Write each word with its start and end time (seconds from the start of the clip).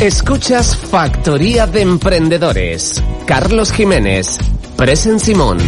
Escuchas 0.00 0.76
Factoría 0.76 1.66
de 1.66 1.82
Emprendedores. 1.82 3.02
Carlos 3.26 3.72
Jiménez. 3.72 4.38
Presen 4.76 5.18
Simón. 5.18 5.58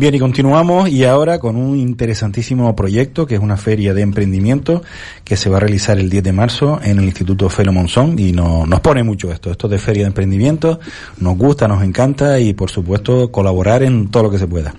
Bien, 0.00 0.14
y 0.14 0.18
continuamos 0.18 0.88
y 0.88 1.04
ahora 1.04 1.38
con 1.38 1.56
un 1.56 1.78
interesantísimo 1.78 2.74
proyecto 2.74 3.26
que 3.26 3.34
es 3.34 3.40
una 3.42 3.58
feria 3.58 3.92
de 3.92 4.00
emprendimiento 4.00 4.82
que 5.24 5.36
se 5.36 5.50
va 5.50 5.58
a 5.58 5.60
realizar 5.60 5.98
el 5.98 6.08
10 6.08 6.24
de 6.24 6.32
marzo 6.32 6.80
en 6.82 6.98
el 6.98 7.04
Instituto 7.04 7.50
Felo 7.50 7.70
Monzón 7.70 8.18
y 8.18 8.32
no, 8.32 8.64
nos 8.64 8.80
pone 8.80 9.02
mucho 9.02 9.30
esto, 9.30 9.50
esto 9.50 9.68
de 9.68 9.78
feria 9.78 10.04
de 10.04 10.08
emprendimiento, 10.08 10.80
nos 11.18 11.36
gusta, 11.36 11.68
nos 11.68 11.84
encanta 11.84 12.40
y 12.40 12.54
por 12.54 12.70
supuesto 12.70 13.30
colaborar 13.30 13.82
en 13.82 14.08
todo 14.08 14.22
lo 14.22 14.30
que 14.30 14.38
se 14.38 14.46
pueda. 14.46 14.74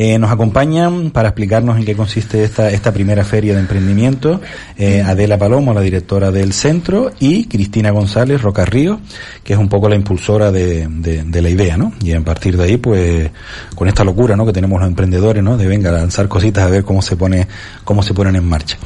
Eh, 0.00 0.16
nos 0.16 0.30
acompañan 0.30 1.10
para 1.10 1.30
explicarnos 1.30 1.76
en 1.76 1.84
qué 1.84 1.96
consiste 1.96 2.44
esta, 2.44 2.70
esta 2.70 2.92
primera 2.92 3.24
feria 3.24 3.54
de 3.54 3.58
emprendimiento 3.58 4.40
eh, 4.76 5.02
Adela 5.02 5.36
Palomo, 5.38 5.74
la 5.74 5.80
directora 5.80 6.30
del 6.30 6.52
centro, 6.52 7.10
y 7.18 7.46
Cristina 7.46 7.90
González 7.90 8.40
Rocarrío, 8.40 9.00
que 9.42 9.54
es 9.54 9.58
un 9.58 9.68
poco 9.68 9.88
la 9.88 9.96
impulsora 9.96 10.52
de, 10.52 10.86
de, 10.86 11.24
de, 11.24 11.42
la 11.42 11.50
idea, 11.50 11.76
¿no? 11.76 11.92
Y 12.00 12.12
a 12.12 12.20
partir 12.20 12.56
de 12.56 12.62
ahí, 12.62 12.76
pues, 12.76 13.28
con 13.74 13.88
esta 13.88 14.04
locura, 14.04 14.36
¿no? 14.36 14.46
Que 14.46 14.52
tenemos 14.52 14.78
los 14.78 14.88
emprendedores, 14.88 15.42
¿no? 15.42 15.56
De 15.56 15.66
venga 15.66 15.90
a 15.90 15.94
lanzar 15.94 16.28
cositas 16.28 16.62
a 16.62 16.70
ver 16.70 16.84
cómo 16.84 17.02
se 17.02 17.16
pone, 17.16 17.48
cómo 17.82 18.04
se 18.04 18.14
ponen 18.14 18.36
en 18.36 18.44
marcha. 18.44 18.78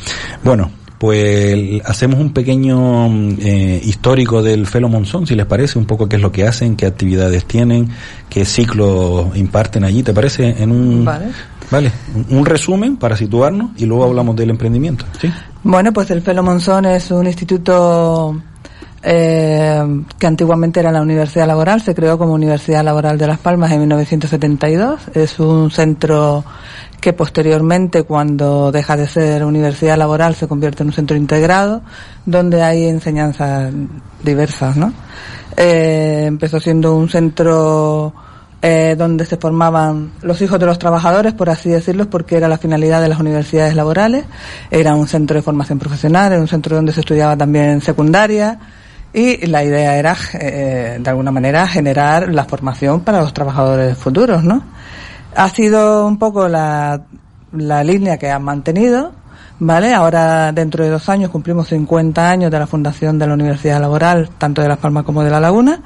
Bueno, 0.43 0.71
pues 1.03 1.83
hacemos 1.85 2.21
un 2.21 2.33
pequeño 2.33 3.09
eh, 3.41 3.81
histórico 3.83 4.41
del 4.41 4.69
Felo 4.69 4.89
Monzón, 4.89 5.27
si 5.27 5.35
les 5.35 5.47
parece, 5.47 5.77
un 5.77 5.85
poco 5.85 6.09
qué 6.09 6.15
es 6.15 6.23
lo 6.23 6.31
que 6.31 6.47
hacen, 6.47 6.77
qué 6.77 6.87
actividades 6.87 7.45
tienen, 7.45 7.89
qué 8.31 8.45
ciclos 8.45 9.37
imparten 9.37 9.83
allí, 9.83 10.05
¿te 10.05 10.15
parece? 10.15 10.63
En 10.63 10.71
un, 10.71 11.05
vale. 11.05 11.25
Vale, 11.73 11.91
un 12.31 12.47
resumen 12.47 12.99
para 12.99 13.17
situarnos 13.17 13.73
y 13.79 13.85
luego 13.85 14.05
hablamos 14.05 14.37
del 14.37 14.51
emprendimiento. 14.51 15.05
¿sí? 15.21 15.29
Bueno, 15.65 15.93
pues 15.93 16.09
el 16.13 16.23
Felo 16.23 16.45
Monzón 16.45 16.85
es 16.85 17.11
un 17.11 17.27
instituto 17.27 18.41
eh, 19.03 19.83
que 20.19 20.27
antiguamente 20.27 20.81
era 20.81 20.93
la 20.93 21.03
Universidad 21.03 21.47
Laboral, 21.47 21.81
se 21.81 21.95
creó 21.95 22.19
como 22.19 22.35
Universidad 22.35 22.85
Laboral 22.85 23.19
de 23.19 23.27
Las 23.27 23.39
Palmas 23.39 23.73
en 23.73 23.81
1972. 23.81 25.01
Es 25.15 25.41
un 25.41 25.71
centro 25.71 26.45
que 27.01 27.13
posteriormente, 27.13 28.05
cuando 28.05 28.71
deja 28.71 28.97
de 28.97 29.09
ser 29.09 29.45
universidad 29.45 29.99
laboral, 29.99 30.37
se 30.37 30.47
convierte 30.47 30.85
en 30.85 30.91
un 30.91 30.93
centro 30.93 31.17
integrado, 31.17 31.83
donde 32.25 32.63
hay 32.63 32.85
enseñanzas 32.87 33.73
diversas, 34.23 34.77
¿no? 34.77 34.93
Eh, 35.57 36.25
empezó 36.29 36.61
siendo 36.61 36.97
un 36.97 37.09
centro 37.09 38.15
eh, 38.63 38.95
donde 38.97 39.27
se 39.27 39.37
formaban 39.37 40.13
los 40.23 40.41
hijos 40.41 40.61
de 40.61 40.67
los 40.67 40.79
trabajadores, 40.79 41.33
por 41.33 41.51
así 41.51 41.69
decirlo, 41.71 42.09
porque 42.09 42.37
era 42.37 42.47
la 42.47 42.59
finalidad 42.59 43.03
de 43.03 43.09
las 43.09 43.19
universidades 43.19 43.75
laborales. 43.75 44.25
Era 44.71 44.95
un 44.95 45.09
centro 45.09 45.35
de 45.35 45.43
formación 45.43 45.81
profesional, 45.81 46.31
era 46.31 46.41
un 46.41 46.47
centro 46.47 46.77
donde 46.77 46.93
se 46.93 47.01
estudiaba 47.01 47.37
también 47.37 47.81
secundaria, 47.81 48.61
y 49.13 49.47
la 49.47 49.63
idea 49.63 49.97
era, 49.97 50.17
eh, 50.35 50.99
de 51.01 51.11
alguna 51.11 51.31
manera, 51.31 51.67
generar 51.69 52.33
la 52.33 52.45
formación 52.45 53.01
para 53.01 53.21
los 53.21 53.35
trabajadores 53.35 53.97
futuros, 53.99 54.43
¿no? 54.43 54.63
Ha 55.37 55.49
sido 55.51 56.07
un 56.07 56.19
poco 56.19 56.49
la, 56.49 57.03
la 57.53 57.85
línea 57.85 58.17
que 58.17 58.31
han 58.31 58.43
mantenido, 58.43 59.13
¿vale? 59.59 59.93
Ahora, 59.93 60.53
dentro 60.53 60.85
de 60.85 60.91
dos 60.91 61.09
años, 61.09 61.31
cumplimos 61.31 61.69
50 61.69 62.29
años 62.29 62.51
de 62.51 62.59
la 62.59 62.67
fundación 62.67 63.19
de 63.19 63.27
la 63.27 63.35
Universidad 63.35 63.81
Laboral, 63.81 64.31
tanto 64.39 64.63
de 64.63 64.69
Las 64.69 64.79
Palmas 64.79 65.05
como 65.05 65.23
de 65.23 65.31
La 65.31 65.41
Laguna, 65.41 65.81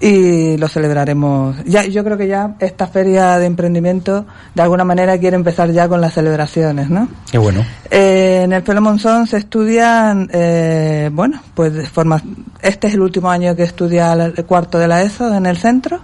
y 0.00 0.56
lo 0.56 0.68
celebraremos. 0.68 1.56
Ya, 1.64 1.84
yo 1.84 2.04
creo 2.04 2.16
que 2.16 2.28
ya 2.28 2.54
esta 2.60 2.86
feria 2.86 3.38
de 3.38 3.46
emprendimiento, 3.46 4.26
de 4.54 4.62
alguna 4.62 4.84
manera, 4.84 5.18
quiere 5.18 5.36
empezar 5.36 5.70
ya 5.70 5.88
con 5.88 6.00
las 6.00 6.14
celebraciones, 6.14 6.88
¿no? 6.88 7.08
Qué 7.30 7.38
bueno. 7.38 7.64
Eh, 7.90 8.42
en 8.44 8.52
el 8.52 8.62
Pelo 8.62 8.80
Monzón 8.80 9.26
se 9.26 9.38
estudian, 9.38 10.28
eh, 10.32 11.10
bueno, 11.12 11.40
pues 11.54 11.74
de 11.74 11.86
forma, 11.86 12.22
este 12.62 12.86
es 12.86 12.94
el 12.94 13.00
último 13.00 13.30
año 13.30 13.56
que 13.56 13.64
estudia 13.64 14.12
el 14.12 14.44
cuarto 14.44 14.78
de 14.78 14.88
la 14.88 15.02
ESO 15.02 15.34
en 15.34 15.46
el 15.46 15.56
centro, 15.56 16.00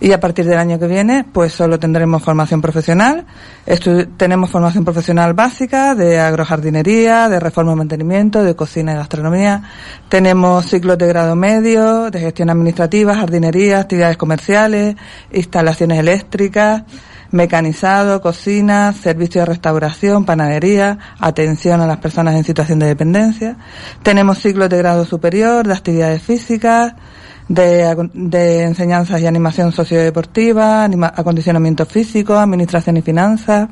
y 0.00 0.12
a 0.12 0.20
partir 0.20 0.44
del 0.44 0.58
año 0.58 0.78
que 0.78 0.86
viene 0.86 1.24
pues 1.24 1.52
solo 1.52 1.78
tendremos 1.78 2.22
formación 2.22 2.60
profesional. 2.60 3.26
Estu 3.66 4.06
tenemos 4.16 4.50
formación 4.50 4.84
profesional 4.84 5.34
básica 5.34 5.94
de 5.94 6.20
agrojardinería, 6.20 7.28
de 7.28 7.40
reforma 7.40 7.72
y 7.72 7.76
mantenimiento, 7.76 8.42
de 8.42 8.54
cocina 8.54 8.92
y 8.92 8.96
gastronomía. 8.96 9.62
Tenemos 10.08 10.66
ciclos 10.66 10.98
de 10.98 11.06
grado 11.06 11.36
medio, 11.36 12.10
de 12.10 12.20
gestión 12.20 12.50
administrativa, 12.50 13.16
jardinería, 13.16 13.80
actividades 13.80 14.16
comerciales, 14.16 14.96
instalaciones 15.32 15.98
eléctricas, 15.98 16.82
mecanizado, 17.34 18.20
cocina, 18.20 18.92
servicio 18.92 19.40
de 19.40 19.46
restauración, 19.46 20.24
panadería, 20.24 20.98
atención 21.18 21.80
a 21.80 21.86
las 21.86 21.98
personas 21.98 22.36
en 22.36 22.44
situación 22.44 22.78
de 22.78 22.86
dependencia. 22.86 23.56
Tenemos 24.02 24.38
ciclos 24.38 24.68
de 24.68 24.78
grado 24.78 25.04
superior, 25.04 25.66
de 25.66 25.72
actividades 25.74 26.22
físicas, 26.22 26.94
de, 27.48 28.08
de 28.14 28.62
enseñanzas 28.62 29.20
y 29.20 29.26
animación 29.26 29.72
sociodeportiva, 29.72 30.84
anima, 30.84 31.12
acondicionamiento 31.14 31.86
físico, 31.86 32.34
administración 32.34 32.96
y 32.96 33.02
finanzas, 33.02 33.68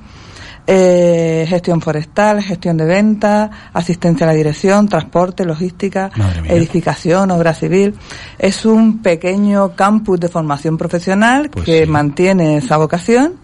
eh, 0.67 1.45
gestión 1.49 1.81
forestal, 1.81 2.43
gestión 2.43 2.77
de 2.77 2.85
ventas, 2.85 3.51
asistencia 3.73 4.25
a 4.25 4.29
la 4.29 4.35
dirección, 4.35 4.89
transporte, 4.89 5.45
logística, 5.45 6.11
edificación, 6.49 7.31
obra 7.31 7.55
civil. 7.55 7.95
Es 8.39 8.65
un 8.65 9.03
pequeño 9.03 9.75
campus 9.75 10.21
de 10.21 10.29
formación 10.29 10.79
profesional 10.79 11.51
Pues 11.51 11.65
que 11.65 11.85
sí. 11.85 11.91
mantiene 11.91 12.59
esa 12.59 12.77
vocación. 12.77 13.35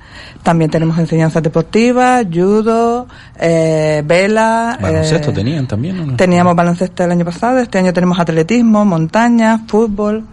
También 0.42 0.70
tenemos 0.70 0.98
enseñanzas 0.98 1.42
deportivas, 1.42 2.24
judo, 2.32 3.06
eh, 3.38 4.02
vela. 4.04 4.78
Baloncesto 4.80 5.30
eh, 5.30 5.34
tenían 5.34 5.66
también, 5.66 6.00
¿o 6.00 6.06
no? 6.06 6.16
Teníamos 6.16 6.54
baloncesto 6.54 7.04
el 7.04 7.10
año 7.10 7.24
pasado, 7.24 7.58
este 7.58 7.78
año 7.78 7.92
tenemos 7.92 8.18
atletismo, 8.18 8.84
montaña, 8.84 9.58
fútbol. 9.66 10.24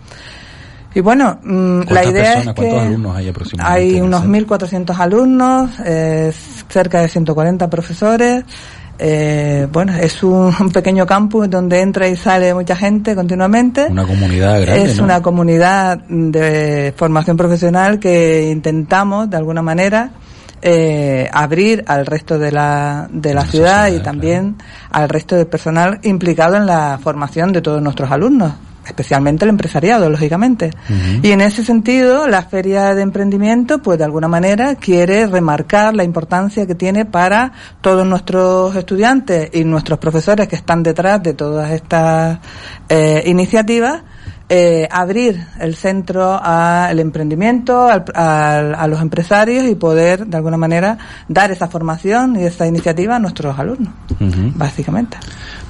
Y 0.95 1.01
bueno, 1.01 1.39
mm, 1.43 1.79
la 1.79 1.85
¿Cuántas 1.85 2.09
idea 2.09 2.33
personas, 2.35 2.55
es 2.57 2.63
que 2.63 2.79
alumnos 2.79 3.15
hay 3.17 3.33
hay 3.59 3.99
unos 3.99 4.21
centro? 4.21 4.57
1.400 4.57 4.99
alumnos, 4.99 5.71
eh, 5.83 6.31
cerca 6.69 7.01
de 7.01 7.07
140 7.07 7.69
profesores. 7.69 8.43
Eh, 8.97 9.67
bueno, 9.71 9.93
es 9.95 10.23
un, 10.23 10.53
pequeño 10.71 11.05
campus 11.05 11.49
donde 11.49 11.81
entra 11.81 12.07
y 12.07 12.15
sale 12.15 12.53
mucha 12.53 12.75
gente 12.75 13.15
continuamente. 13.15 13.87
Una 13.89 14.05
comunidad 14.05 14.61
grande, 14.61 14.83
Es 14.83 14.97
¿no? 14.97 15.03
una 15.03 15.21
comunidad 15.21 15.99
de 16.07 16.93
formación 16.95 17.37
profesional 17.37 17.99
que 17.99 18.49
intentamos, 18.51 19.29
de 19.29 19.37
alguna 19.37 19.61
manera, 19.61 20.11
eh, 20.61 21.29
abrir 21.31 21.83
al 21.87 22.05
resto 22.05 22.39
de 22.39 22.51
la, 22.51 23.07
de 23.11 23.33
la 23.33 23.41
la 23.41 23.45
ciudad 23.45 23.87
y 23.89 23.99
también 23.99 24.55
al 24.89 25.09
resto 25.09 25.35
del 25.35 25.47
personal 25.47 25.99
implicado 26.03 26.55
en 26.55 26.65
la 26.65 26.99
formación 27.03 27.51
de 27.53 27.61
todos 27.61 27.81
nuestros 27.81 28.09
alumnos, 28.09 28.53
especialmente 28.85 29.45
el 29.45 29.49
empresariado, 29.49 30.09
lógicamente. 30.09 30.71
Y 31.21 31.31
en 31.31 31.41
ese 31.41 31.63
sentido, 31.63 32.27
la 32.27 32.43
feria 32.43 32.93
de 32.95 33.01
emprendimiento, 33.01 33.81
pues 33.81 33.97
de 33.97 34.05
alguna 34.05 34.27
manera 34.27 34.75
quiere 34.75 35.27
remarcar 35.27 35.95
la 35.95 36.03
importancia 36.03 36.65
que 36.65 36.75
tiene 36.75 37.05
para 37.05 37.51
todos 37.81 38.05
nuestros 38.05 38.75
estudiantes 38.75 39.49
y 39.53 39.63
nuestros 39.63 39.99
profesores 39.99 40.47
que 40.47 40.55
están 40.55 40.83
detrás 40.83 41.21
de 41.23 41.33
todas 41.33 41.71
estas 41.71 42.39
eh, 42.89 43.23
iniciativas 43.25 44.03
eh, 44.47 44.87
abrir 44.91 45.43
el 45.59 45.75
centro 45.75 46.39
al 46.41 46.99
emprendimiento, 46.99 47.87
al- 47.87 48.05
al- 48.13 48.75
a 48.75 48.87
los 48.87 49.01
empresarios 49.01 49.65
y 49.65 49.73
poder, 49.75 50.27
de 50.27 50.37
alguna 50.37 50.57
manera, 50.57 50.97
dar 51.27 51.51
esa 51.51 51.67
formación 51.67 52.35
y 52.39 52.43
esa 52.43 52.67
iniciativa 52.67 53.15
a 53.15 53.19
nuestros 53.19 53.57
alumnos, 53.57 53.91
básicamente. 54.55 55.17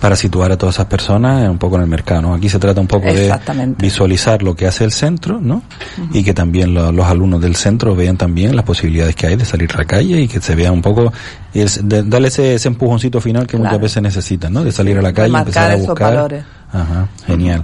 Para 0.02 0.16
situar 0.18 0.52
a 0.52 0.58
todas 0.58 0.76
esas 0.76 0.86
personas 0.88 1.48
un 1.50 1.58
poco 1.58 1.78
en 1.78 1.84
el 1.84 1.88
mercado, 1.88 2.22
¿no? 2.22 2.34
Aquí 2.34 2.50
se 2.50 2.60
trata 2.60 2.82
un 2.82 2.88
poco 2.88 3.08
de 3.16 3.30
visualizar 3.78 4.44
lo 4.44 4.56
que 4.56 4.68
hace 4.68 4.84
el 4.84 4.92
centro, 4.92 5.40
¿no? 5.42 5.64
Y 6.12 6.24
que 6.24 6.34
también 6.34 6.74
lo- 6.74 6.92
los 6.92 7.06
alumnos 7.08 7.42
del 7.42 7.56
centro 7.56 7.96
vean 7.96 8.18
también 8.18 8.56
las 8.56 8.66
posibilidades 8.66 9.16
que 9.16 9.28
hay 9.28 9.36
de 9.38 9.46
salir 9.46 9.72
a 9.74 9.78
la 9.78 9.86
calle 9.86 10.20
y 10.22 10.28
que 10.28 10.42
se 10.42 10.54
vea 10.54 10.72
un 10.72 10.82
poco, 10.82 11.14
y 11.54 11.60
de- 11.64 12.04
darle 12.04 12.28
ese, 12.28 12.56
ese 12.56 12.68
empujoncito 12.68 13.22
final 13.22 13.48
que 13.48 13.56
muchas 13.58 13.80
veces 13.80 14.04
necesitan, 14.04 14.52
¿no? 14.52 14.64
De 14.66 14.72
salir 14.74 14.98
a 14.98 15.02
la 15.02 15.14
calle, 15.14 15.28
Remarcar 15.28 15.72
empezar 15.72 15.72
a 15.72 15.76
buscar. 15.88 16.14
valores. 16.16 16.44
Ajá, 16.76 17.08
genial. 17.26 17.62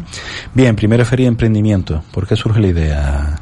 Bien, 0.53 0.73
primera 0.75 1.03
feria 1.03 1.25
de 1.25 1.29
emprendimiento. 1.29 2.01
¿Por 2.13 2.25
qué 2.25 2.37
surge 2.37 2.61
la 2.61 2.67
idea, 2.67 3.35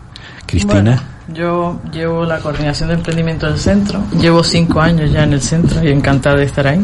Cristina? 0.48 1.02
Yo 1.32 1.80
llevo 1.92 2.26
la 2.26 2.40
coordinación 2.40 2.90
de 2.90 2.96
emprendimiento 2.96 3.46
del 3.46 3.60
centro. 3.60 4.04
Llevo 4.20 4.44
cinco 4.44 4.82
años 4.82 5.12
ya 5.12 5.24
en 5.24 5.34
el 5.34 5.42
centro 5.42 5.84
y 5.84 5.92
encantada 5.92 6.38
de 6.38 6.46
estar 6.46 6.66
ahí. 6.66 6.84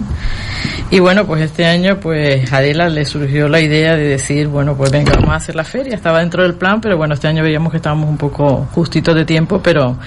Y 0.92 1.00
bueno, 1.00 1.26
pues 1.26 1.42
este 1.42 1.66
año, 1.66 2.00
pues 2.00 2.54
a 2.54 2.58
Adela 2.58 2.88
le 2.88 3.06
surgió 3.06 3.50
la 3.50 3.60
idea 3.60 3.96
de 3.96 4.04
decir, 4.04 4.48
bueno, 4.48 4.78
pues 4.78 4.92
venga, 4.92 5.14
vamos 5.16 5.32
a 5.32 5.36
hacer 5.38 5.56
la 5.56 5.64
feria. 5.64 5.96
Estaba 5.96 6.20
dentro 6.20 6.44
del 6.44 6.54
plan, 6.54 6.80
pero 6.80 6.96
bueno, 6.96 7.16
este 7.16 7.28
año 7.28 7.42
veíamos 7.42 7.72
que 7.72 7.78
estábamos 7.78 8.08
un 8.08 8.18
poco 8.18 8.68
justitos 8.72 9.16
de 9.16 9.26
tiempo, 9.26 9.60
pero 9.64 9.98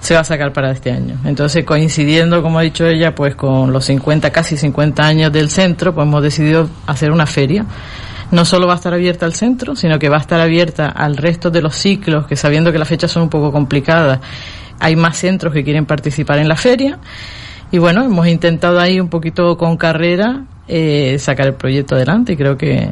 se 0.00 0.14
va 0.14 0.20
a 0.20 0.24
sacar 0.24 0.52
para 0.52 0.70
este 0.70 0.92
año. 0.92 1.16
Entonces, 1.24 1.64
coincidiendo, 1.64 2.42
como 2.42 2.60
ha 2.60 2.62
dicho 2.62 2.86
ella, 2.86 3.12
pues 3.12 3.34
con 3.34 3.72
los 3.72 3.84
50, 3.86 4.30
casi 4.30 4.56
50 4.56 5.04
años 5.04 5.32
del 5.32 5.50
centro, 5.50 5.92
pues 5.92 6.06
hemos 6.06 6.22
decidido 6.22 6.68
hacer 6.86 7.10
una 7.10 7.26
feria. 7.26 7.66
No 8.30 8.44
solo 8.44 8.66
va 8.66 8.74
a 8.74 8.76
estar 8.76 8.94
abierta 8.94 9.26
al 9.26 9.34
centro, 9.34 9.74
sino 9.74 9.98
que 9.98 10.08
va 10.08 10.18
a 10.18 10.20
estar 10.20 10.40
abierta 10.40 10.88
al 10.88 11.16
resto 11.16 11.50
de 11.50 11.62
los 11.62 11.74
ciclos, 11.74 12.26
que 12.26 12.36
sabiendo 12.36 12.70
que 12.70 12.78
las 12.78 12.88
fechas 12.88 13.10
son 13.10 13.24
un 13.24 13.28
poco 13.28 13.50
complicadas, 13.50 14.20
hay 14.78 14.96
más 14.96 15.16
centros 15.16 15.52
que 15.52 15.64
quieren 15.64 15.86
participar 15.86 16.38
en 16.38 16.48
la 16.48 16.56
feria. 16.56 16.98
Y 17.72 17.78
bueno, 17.78 18.04
hemos 18.04 18.26
intentado 18.26 18.80
ahí 18.80 19.00
un 19.00 19.08
poquito 19.08 19.56
con 19.56 19.76
carrera 19.76 20.44
eh, 20.66 21.16
sacar 21.18 21.46
el 21.46 21.54
proyecto 21.54 21.94
adelante 21.94 22.32
y 22.32 22.36
creo 22.36 22.56
que, 22.56 22.88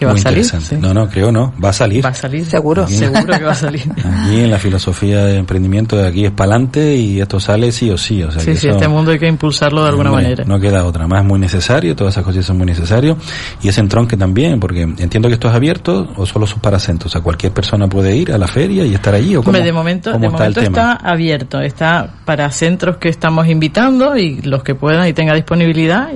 que 0.00 0.06
va 0.06 0.12
a 0.12 0.16
salir. 0.16 0.46
No, 0.80 0.94
no, 0.94 1.08
creo 1.10 1.30
no, 1.30 1.52
va 1.62 1.68
a 1.68 1.72
salir. 1.74 2.02
Va 2.02 2.08
a 2.08 2.14
salir. 2.14 2.46
Seguro. 2.46 2.86
Seguro 2.86 3.38
que 3.38 3.44
va 3.44 3.52
a 3.52 3.54
salir. 3.54 3.82
Aquí 4.04 4.40
en 4.40 4.50
la 4.50 4.58
filosofía 4.58 5.26
de 5.26 5.36
emprendimiento 5.36 5.94
de 5.94 6.08
aquí 6.08 6.24
es 6.24 6.32
pa'lante 6.32 6.96
y 6.96 7.20
esto 7.20 7.38
sale 7.38 7.70
sí 7.70 7.90
o 7.90 7.98
sí. 7.98 8.22
O 8.22 8.30
sea 8.32 8.40
sí, 8.40 8.56
sí, 8.56 8.68
este 8.68 8.88
mundo 8.88 9.10
hay 9.10 9.18
que 9.18 9.28
impulsarlo 9.28 9.82
de 9.82 9.90
alguna 9.90 10.10
manera. 10.10 10.44
No 10.46 10.58
queda 10.58 10.86
otra, 10.86 11.06
más 11.06 11.20
es 11.20 11.26
muy 11.26 11.38
necesario, 11.38 11.94
todas 11.94 12.14
esas 12.14 12.24
cosas 12.24 12.46
son 12.46 12.56
muy 12.56 12.66
necesarias. 12.66 13.16
Y 13.62 13.68
ese 13.68 13.80
entronque 13.80 14.16
también, 14.16 14.58
porque 14.58 14.82
entiendo 14.82 15.28
que 15.28 15.34
esto 15.34 15.48
es 15.48 15.54
abierto 15.54 16.08
o 16.16 16.24
solo 16.24 16.46
son 16.46 16.60
para 16.60 16.78
centros, 16.78 17.10
o 17.10 17.12
sea, 17.12 17.20
cualquier 17.20 17.52
persona 17.52 17.86
puede 17.86 18.16
ir 18.16 18.32
a 18.32 18.38
la 18.38 18.48
feria 18.48 18.86
y 18.86 18.94
estar 18.94 19.14
allí 19.14 19.36
o 19.36 19.42
cómo, 19.42 19.58
de 19.58 19.72
momento, 19.72 20.10
de 20.10 20.16
está, 20.16 20.30
momento 20.30 20.60
está 20.62 20.92
abierto, 20.94 21.60
está 21.60 22.10
para 22.24 22.50
centros 22.50 22.96
que 22.96 23.10
estamos 23.10 23.46
invitando 23.48 24.16
y 24.16 24.40
los 24.40 24.62
que 24.62 24.74
puedan 24.74 25.06
y 25.06 25.12
tenga 25.12 25.34
disponibilidad 25.34 26.08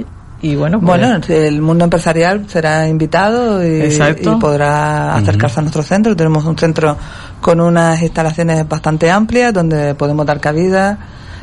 y 0.44 0.56
bueno, 0.56 0.78
pues 0.78 1.00
bueno, 1.00 1.20
el 1.26 1.62
mundo 1.62 1.84
empresarial 1.84 2.44
será 2.48 2.86
invitado 2.86 3.64
y, 3.64 3.88
podrá 4.38 5.14
acercarse 5.14 5.60
a 5.60 5.62
nuestro 5.62 5.82
centro. 5.82 6.14
Tenemos 6.14 6.44
un 6.44 6.58
centro 6.58 6.98
con 7.40 7.62
unas 7.62 8.02
instalaciones 8.02 8.68
bastante 8.68 9.10
amplias 9.10 9.54
donde 9.54 9.94
podemos 9.94 10.26
dar 10.26 10.40
cabida 10.40 10.98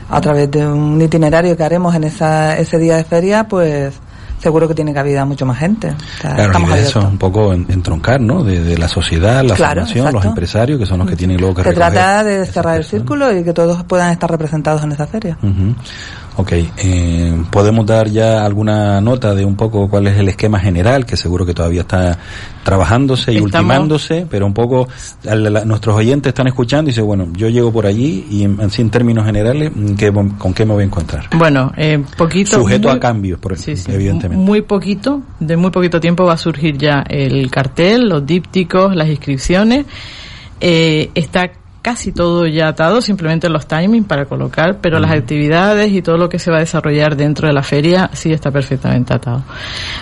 a 0.07 0.21
través 0.21 0.51
de 0.51 0.67
un 0.67 1.01
itinerario 1.01 1.57
que 1.57 1.63
haremos 1.63 1.95
en 1.95 2.03
esa, 2.03 2.55
ese 2.59 2.77
día 2.77 2.97
de 2.97 3.03
feria, 3.03 3.47
pues 3.47 3.99
seguro 4.41 4.67
que 4.67 4.75
tiene 4.75 4.93
cabida 4.93 5.23
mucho 5.25 5.45
más 5.45 5.57
gente. 5.57 5.93
claro, 6.19 6.75
eso 6.75 6.99
es 6.99 7.05
un 7.05 7.17
poco 7.17 7.53
entroncar, 7.53 8.19
¿no? 8.19 8.43
De, 8.43 8.77
la 8.77 8.87
sociedad, 8.87 9.43
la 9.43 9.55
formación, 9.55 10.13
los 10.13 10.25
empresarios, 10.25 10.79
que 10.79 10.85
son 10.85 10.99
los 10.99 11.09
que 11.09 11.15
tienen 11.15 11.37
luego 11.37 11.55
que 11.55 11.63
Se 11.63 11.73
trata 11.73 12.23
de 12.23 12.45
cerrar 12.45 12.77
el 12.77 12.83
círculo 12.83 13.35
y 13.35 13.43
que 13.43 13.53
todos 13.53 13.83
puedan 13.83 14.11
estar 14.11 14.29
representados 14.29 14.83
en 14.83 14.91
esa 14.91 15.07
feria. 15.07 15.37
Ok, 16.37 16.53
eh, 16.53 17.43
podemos 17.51 17.85
dar 17.85 18.07
ya 18.07 18.45
alguna 18.45 19.01
nota 19.01 19.35
de 19.35 19.43
un 19.43 19.55
poco 19.55 19.89
cuál 19.89 20.07
es 20.07 20.17
el 20.17 20.29
esquema 20.29 20.59
general, 20.59 21.05
que 21.05 21.17
seguro 21.17 21.45
que 21.45 21.53
todavía 21.53 21.81
está 21.81 22.17
trabajándose 22.63 23.33
y 23.33 23.39
ultimándose, 23.39 24.25
pero 24.29 24.45
un 24.45 24.53
poco 24.53 24.87
nuestros 25.65 25.95
oyentes 25.95 26.29
están 26.29 26.47
escuchando 26.47 26.89
y 26.89 26.93
dicen, 26.93 27.05
bueno, 27.05 27.27
yo 27.35 27.49
llego 27.49 27.71
por 27.73 27.85
allí 27.85 28.25
y 28.29 28.43
en, 28.43 28.57
en 28.61 28.89
términos 28.89 29.25
generales, 29.25 29.71
¿con 30.37 30.53
qué 30.53 30.65
me 30.65 30.73
voy 30.73 30.83
a 30.83 30.85
encontrar? 30.85 31.25
Bueno, 31.35 31.71
eh, 31.75 32.01
poquito. 32.17 32.57
Sujeto 32.57 32.89
a 32.89 32.99
cambios, 32.99 33.37
por, 33.39 33.53
evidentemente. 33.53 34.37
Muy 34.43 34.61
poquito, 34.61 35.21
de 35.39 35.57
muy 35.57 35.71
poquito 35.71 35.99
tiempo 35.99 36.23
va 36.23 36.33
a 36.33 36.37
surgir 36.37 36.77
ya 36.77 37.03
el 37.09 37.51
cartel, 37.51 38.07
los 38.07 38.25
dípticos, 38.25 38.95
las 38.95 39.09
inscripciones. 39.09 39.85
Eh, 40.61 41.09
está 41.15 41.51
casi 41.81 42.11
todo 42.11 42.47
ya 42.47 42.67
atado, 42.67 43.01
simplemente 43.01 43.49
los 43.49 43.67
timings 43.67 44.05
para 44.05 44.25
colocar, 44.25 44.79
pero 44.81 44.99
las 44.99 45.11
actividades 45.11 45.91
y 45.91 46.01
todo 46.01 46.17
lo 46.17 46.29
que 46.29 46.39
se 46.39 46.51
va 46.51 46.57
a 46.57 46.59
desarrollar 46.59 47.15
dentro 47.15 47.47
de 47.47 47.53
la 47.53 47.63
feria 47.63 48.09
sí 48.13 48.31
está 48.31 48.51
perfectamente 48.51 49.13
atado. 49.13 49.43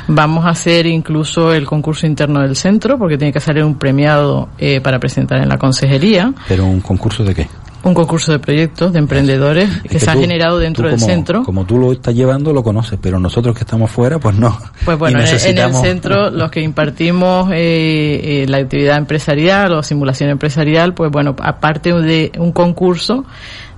Vamos 0.08 0.46
a 0.46 0.50
hacer 0.50 0.86
incluso 0.86 1.54
el 1.54 1.66
concurso 1.66 2.06
interno 2.06 2.42
del 2.42 2.56
centro, 2.56 2.98
porque 2.98 3.18
tiene 3.18 3.32
que 3.32 3.40
salir 3.40 3.64
un 3.64 3.76
premiado 3.76 4.50
eh, 4.58 4.82
para 4.82 5.00
presentar 5.00 5.42
en 5.42 5.50
la 5.50 5.58
consejería. 5.58 6.34
¿Pero 6.48 6.66
un 6.66 6.82
concurso 6.82 7.24
de 7.24 7.36
qué? 7.36 7.48
Un 7.84 7.94
concurso 7.94 8.32
de 8.32 8.40
proyectos 8.40 8.94
de 8.94 9.00
emprendedores 9.00 9.70
que, 9.84 10.00
se 10.00 10.10
han 10.10 10.20
generado 10.20 10.60
dentro 10.60 10.88
del 10.88 11.00
centro. 11.00 11.44
Como 11.44 11.66
tú 11.66 11.78
lo 11.78 11.94
estás 11.94 12.14
llevando, 12.14 12.54
lo 12.54 12.64
conoces, 12.64 13.00
pero 13.02 13.20
nosotros 13.20 13.56
que 13.56 13.62
estamos 13.62 13.90
fuera, 13.90 14.20
pues 14.20 14.36
no. 14.36 14.58
Pues 14.86 14.98
bueno, 14.98 15.20
en 15.20 15.28
el 15.28 15.74
centro, 15.74 16.30
los 16.32 16.52
que 16.52 16.62
impartimos 16.62 17.52
eh, 17.52 18.44
eh, 18.44 18.46
la 18.48 18.58
actividad 18.58 18.98
empresarial 18.98 19.74
o 19.74 19.84
simulación 19.84 20.30
empresarial, 20.30 20.94
pues 20.94 21.12
bueno, 21.12 21.36
aparte 21.42 21.94
de 21.94 22.32
un 22.38 22.52
concurso, 22.52 23.26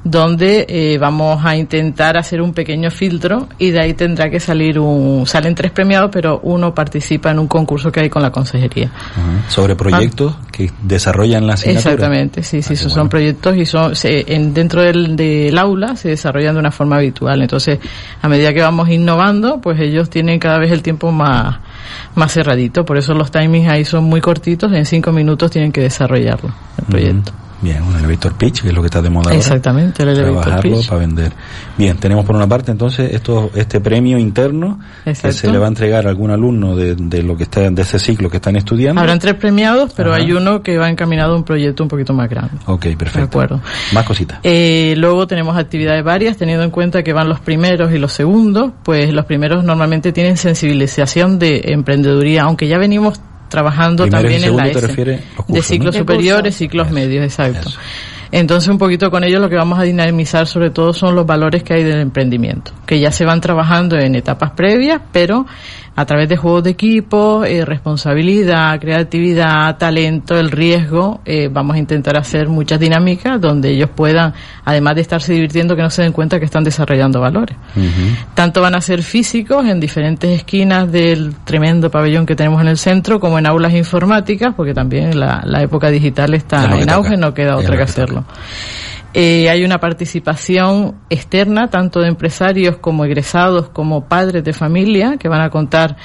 donde 0.03 0.65
eh, 0.67 0.97
vamos 0.97 1.45
a 1.45 1.55
intentar 1.55 2.17
hacer 2.17 2.41
un 2.41 2.53
pequeño 2.53 2.89
filtro 2.89 3.47
y 3.59 3.69
de 3.69 3.81
ahí 3.81 3.93
tendrá 3.93 4.29
que 4.31 4.39
salir 4.39 4.79
un 4.79 5.27
salen 5.27 5.53
tres 5.53 5.71
premiados 5.71 6.09
pero 6.11 6.39
uno 6.43 6.73
participa 6.73 7.29
en 7.29 7.37
un 7.37 7.47
concurso 7.47 7.91
que 7.91 7.99
hay 7.99 8.09
con 8.09 8.23
la 8.23 8.31
consejería. 8.31 8.91
Sobre 9.47 9.75
proyectos 9.75 10.35
que 10.51 10.71
desarrollan 10.81 11.45
la 11.45 11.53
asignatura 11.53 11.93
exactamente 11.93 12.41
sí 12.41 12.63
sí 12.63 12.69
ah, 12.71 12.73
esos 12.73 12.93
son 12.93 13.09
proyectos 13.09 13.55
y 13.57 13.65
son 13.65 13.93
en, 14.03 14.53
dentro 14.53 14.81
del, 14.81 15.15
del 15.15 15.57
aula 15.57 15.95
se 15.95 16.09
desarrollan 16.09 16.55
de 16.55 16.59
una 16.59 16.71
forma 16.71 16.97
habitual. 16.97 17.41
Entonces 17.41 17.77
a 18.21 18.27
medida 18.27 18.53
que 18.53 18.61
vamos 18.61 18.89
innovando 18.89 19.61
pues 19.61 19.79
ellos 19.79 20.09
tienen 20.09 20.39
cada 20.39 20.57
vez 20.57 20.71
el 20.71 20.81
tiempo 20.81 21.11
más 21.11 21.59
más 22.15 22.33
cerradito. 22.33 22.85
Por 22.85 22.97
eso 22.97 23.13
los 23.13 23.29
timings 23.29 23.69
ahí 23.69 23.85
son 23.85 24.05
muy 24.05 24.19
cortitos 24.19 24.71
en 24.73 24.85
cinco 24.85 25.11
minutos 25.11 25.51
tienen 25.51 25.71
que 25.71 25.81
desarrollarlo 25.81 26.51
el 26.79 26.85
proyecto 26.85 27.33
Bien, 27.61 27.83
un 27.83 27.95
elevator 27.95 28.33
pitch, 28.33 28.61
que 28.61 28.69
es 28.69 28.73
lo 28.73 28.81
que 28.81 28.87
está 28.87 29.01
de 29.01 29.09
moda 29.09 29.33
Exactamente, 29.33 30.03
el 30.03 30.09
elevator 30.09 30.61
pitch. 30.61 30.87
para 30.87 30.99
vender. 30.99 31.31
Bien, 31.77 31.97
tenemos 31.97 32.25
por 32.25 32.35
una 32.35 32.47
parte 32.47 32.71
entonces 32.71 33.13
esto, 33.13 33.51
este 33.53 33.79
premio 33.79 34.17
interno 34.17 34.79
que 35.03 35.31
se 35.31 35.51
le 35.51 35.57
va 35.57 35.65
a 35.65 35.69
entregar 35.69 36.07
a 36.07 36.09
algún 36.09 36.31
alumno 36.31 36.75
de, 36.75 36.95
de, 36.95 37.23
lo 37.23 37.37
que 37.37 37.43
está 37.43 37.69
de 37.69 37.81
ese 37.81 37.99
ciclo 37.99 38.29
que 38.29 38.37
están 38.37 38.55
estudiando. 38.55 38.99
Habrán 38.99 39.19
tres 39.19 39.35
premiados, 39.35 39.93
pero 39.95 40.13
hay 40.13 40.31
uno 40.31 40.63
que 40.63 40.77
va 40.77 40.89
encaminado 40.89 41.33
a 41.33 41.37
un 41.37 41.43
proyecto 41.43 41.83
un 41.83 41.89
poquito 41.89 42.13
más 42.13 42.29
grande. 42.29 42.51
Ok, 42.65 42.87
perfecto. 42.97 43.19
De 43.19 43.23
acuerdo. 43.25 43.61
Más 43.93 44.05
cositas. 44.05 44.39
Eh, 44.43 44.95
luego 44.97 45.27
tenemos 45.27 45.57
actividades 45.57 46.03
varias, 46.03 46.37
teniendo 46.37 46.63
en 46.63 46.71
cuenta 46.71 47.03
que 47.03 47.13
van 47.13 47.29
los 47.29 47.39
primeros 47.39 47.91
y 47.93 47.99
los 47.99 48.11
segundos, 48.11 48.71
pues 48.83 49.13
los 49.13 49.25
primeros 49.25 49.63
normalmente 49.63 50.11
tienen 50.11 50.37
sensibilización 50.37 51.37
de 51.37 51.61
emprendeduría, 51.65 52.43
aunque 52.43 52.67
ya 52.67 52.77
venimos 52.77 53.19
trabajando 53.51 54.07
también 54.07 54.43
en 54.43 54.55
la 54.55 54.67
S. 54.67 55.19
de 55.47 55.61
ciclos 55.61 55.95
superiores, 55.95 56.55
ciclos 56.55 56.89
medios, 56.89 57.23
exacto. 57.23 57.69
Entonces, 58.31 58.69
un 58.69 58.77
poquito 58.77 59.11
con 59.11 59.25
ello 59.25 59.39
lo 59.39 59.49
que 59.49 59.57
vamos 59.57 59.77
a 59.77 59.83
dinamizar 59.83 60.47
sobre 60.47 60.69
todo 60.69 60.93
son 60.93 61.15
los 61.15 61.25
valores 61.25 61.63
que 61.63 61.73
hay 61.73 61.83
del 61.83 61.99
emprendimiento, 61.99 62.71
que 62.85 62.97
ya 62.97 63.11
se 63.11 63.25
van 63.25 63.41
trabajando 63.41 63.99
en 63.99 64.15
etapas 64.15 64.51
previas, 64.51 65.01
pero 65.11 65.45
a 66.01 66.05
través 66.05 66.27
de 66.27 66.35
juegos 66.35 66.63
de 66.63 66.71
equipo, 66.71 67.45
eh, 67.45 67.63
responsabilidad, 67.63 68.79
creatividad, 68.79 69.77
talento, 69.77 70.39
el 70.39 70.49
riesgo, 70.49 71.21
eh, 71.25 71.47
vamos 71.47 71.75
a 71.75 71.79
intentar 71.79 72.17
hacer 72.17 72.49
muchas 72.49 72.79
dinámicas 72.79 73.39
donde 73.39 73.69
ellos 73.69 73.91
puedan, 73.95 74.33
además 74.65 74.95
de 74.95 75.01
estarse 75.01 75.31
divirtiendo, 75.33 75.75
que 75.75 75.83
no 75.83 75.91
se 75.91 76.01
den 76.01 76.11
cuenta 76.11 76.39
que 76.39 76.45
están 76.45 76.63
desarrollando 76.63 77.21
valores. 77.21 77.55
Tanto 78.33 78.61
van 78.61 78.73
a 78.73 78.81
ser 78.81 79.03
físicos 79.03 79.63
en 79.67 79.79
diferentes 79.79 80.31
esquinas 80.31 80.91
del 80.91 81.35
tremendo 81.43 81.91
pabellón 81.91 82.25
que 82.25 82.35
tenemos 82.35 82.59
en 82.61 82.69
el 82.69 82.77
centro, 82.79 83.19
como 83.19 83.37
en 83.37 83.45
aulas 83.45 83.75
informáticas, 83.75 84.55
porque 84.55 84.73
también 84.73 85.19
la, 85.19 85.61
época 85.61 85.91
digital 85.91 86.33
está 86.33 86.65
en 86.79 86.89
auge, 86.89 87.15
no 87.15 87.35
queda 87.35 87.57
otra 87.57 87.77
que 87.77 87.83
hacerlo. 87.83 88.25
Eh, 89.13 89.49
hay 89.49 89.63
una 89.65 89.79
participación 89.79 90.95
externa, 91.09 91.69
tanto 91.69 91.99
de 91.99 92.07
empresarios 92.07 92.77
como 92.77 93.05
egresados, 93.05 93.69
como 93.69 94.05
padres 94.05 94.43
de 94.43 94.53
familia, 94.53 95.17
que 95.17 95.27
van 95.27 95.41
a 95.41 95.49
contar 95.49 95.97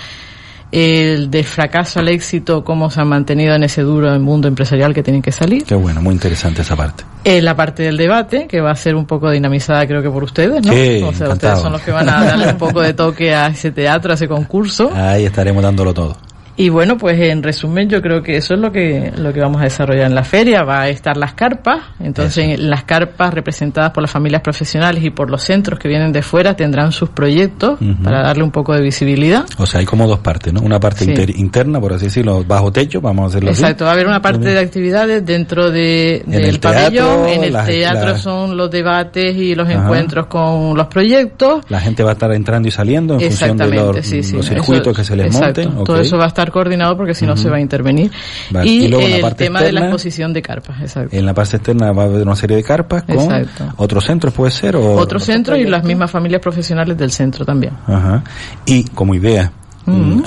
el 0.72 1.30
de 1.30 1.44
fracaso 1.44 2.00
al 2.00 2.08
éxito, 2.08 2.64
cómo 2.64 2.90
se 2.90 3.00
han 3.00 3.08
mantenido 3.08 3.54
en 3.54 3.62
ese 3.62 3.82
duro 3.82 4.18
mundo 4.18 4.48
empresarial 4.48 4.92
que 4.92 5.02
tienen 5.02 5.22
que 5.22 5.30
salir. 5.30 5.64
Qué 5.64 5.76
bueno, 5.76 6.02
muy 6.02 6.14
interesante 6.14 6.62
esa 6.62 6.74
parte. 6.74 7.04
Eh, 7.22 7.40
la 7.40 7.54
parte 7.54 7.84
del 7.84 7.96
debate, 7.96 8.46
que 8.48 8.60
va 8.60 8.72
a 8.72 8.76
ser 8.76 8.96
un 8.96 9.06
poco 9.06 9.30
dinamizada 9.30 9.86
creo 9.86 10.02
que 10.02 10.10
por 10.10 10.24
ustedes, 10.24 10.66
¿no? 10.66 10.72
o 11.08 11.12
sea, 11.12 11.28
ustedes 11.30 11.60
son 11.60 11.72
los 11.72 11.82
que 11.82 11.92
van 11.92 12.08
a 12.08 12.24
darle 12.24 12.48
un 12.48 12.58
poco 12.58 12.82
de 12.82 12.92
toque 12.94 13.34
a 13.34 13.46
ese 13.46 13.70
teatro, 13.70 14.10
a 14.10 14.14
ese 14.14 14.26
concurso. 14.26 14.90
Ahí 14.92 15.24
estaremos 15.24 15.62
dándolo 15.62 15.94
todo. 15.94 16.16
Y 16.56 16.70
bueno, 16.70 16.96
pues 16.96 17.20
en 17.20 17.42
resumen 17.42 17.88
yo 17.88 18.00
creo 18.00 18.22
que 18.22 18.36
eso 18.36 18.54
es 18.54 18.60
lo 18.60 18.72
que, 18.72 19.12
lo 19.16 19.32
que 19.32 19.40
vamos 19.40 19.60
a 19.60 19.64
desarrollar 19.64 20.06
en 20.06 20.14
la 20.14 20.24
feria. 20.24 20.62
Va 20.62 20.82
a 20.82 20.88
estar 20.88 21.16
las 21.16 21.34
carpas, 21.34 21.80
entonces 22.00 22.58
las 22.58 22.84
carpas 22.84 23.34
representadas 23.34 23.92
por 23.92 24.02
las 24.02 24.10
familias 24.10 24.40
profesionales 24.40 25.04
y 25.04 25.10
por 25.10 25.30
los 25.30 25.42
centros 25.42 25.78
que 25.78 25.88
vienen 25.88 26.12
de 26.12 26.22
fuera 26.22 26.56
tendrán 26.56 26.92
sus 26.92 27.10
proyectos 27.10 27.78
para 28.02 28.22
darle 28.22 28.42
un 28.42 28.50
poco 28.50 28.72
de 28.74 28.80
visibilidad. 28.80 29.44
O 29.58 29.66
sea, 29.66 29.80
hay 29.80 29.86
como 29.86 30.06
dos 30.06 30.20
partes, 30.20 30.52
¿no? 30.52 30.60
Una 30.60 30.80
parte 30.80 31.04
interna, 31.36 31.80
por 31.80 31.92
así 31.92 32.06
decirlo, 32.06 32.42
bajo 32.44 32.72
techo, 32.72 33.00
vamos 33.00 33.24
a 33.24 33.26
hacerlo 33.28 33.50
Exacto, 33.50 33.84
va 33.84 33.90
a 33.90 33.94
haber 33.94 34.06
una 34.06 34.22
parte 34.22 34.48
de 34.48 34.58
actividades 34.58 35.24
dentro 35.24 35.70
de, 35.70 36.22
del 36.26 36.58
pabellón, 36.58 37.28
en 37.28 37.44
el 37.44 37.64
teatro 37.64 38.16
son 38.16 38.56
los 38.56 38.70
debates 38.70 39.36
y 39.36 39.54
los 39.54 39.68
encuentros 39.68 40.26
con 40.26 40.76
los 40.76 40.86
proyectos. 40.86 41.64
La 41.68 41.80
gente 41.80 42.02
va 42.02 42.10
a 42.10 42.12
estar 42.14 42.32
entrando 42.32 42.68
y 42.68 42.70
saliendo 42.70 43.14
en 43.14 43.20
función 43.20 43.56
de 43.58 43.68
los, 43.68 44.06
circuitos 44.46 44.96
que 44.96 45.04
se 45.04 45.16
les 45.16 45.32
monten. 45.32 45.84
Todo 45.84 46.00
eso 46.00 46.16
va 46.16 46.24
a 46.24 46.28
estar 46.28 46.45
estar 46.46 46.52
coordinado 46.52 46.96
porque 46.96 47.14
si 47.14 47.26
no 47.26 47.36
se 47.36 47.48
va 47.50 47.56
a 47.56 47.60
intervenir. 47.60 48.10
Y, 48.64 48.86
el 48.86 49.34
tema 49.34 49.60
de 49.62 49.72
la 49.72 49.80
exposición 49.80 50.32
de 50.32 50.42
carpas, 50.42 50.80
exacto. 50.80 51.16
En 51.16 51.26
la 51.26 51.34
parte 51.34 51.56
externa 51.56 51.92
va 51.92 52.04
a 52.04 52.06
haber 52.06 52.22
una 52.22 52.36
serie 52.36 52.56
de 52.56 52.62
carpas 52.62 53.04
con 53.04 53.48
otros 53.76 54.04
centros, 54.04 54.32
puede 54.32 54.50
ser. 54.50 54.76
O 54.76 54.96
otros 54.96 55.24
centros 55.24 55.58
y 55.58 55.64
las 55.64 55.84
mismas 55.84 56.10
familias 56.10 56.40
profesionales 56.40 56.96
del 56.96 57.10
centro 57.10 57.44
también. 57.44 57.72
Ajá. 57.86 58.22
Y 58.64 58.84
como 58.84 59.14
idea, 59.14 59.52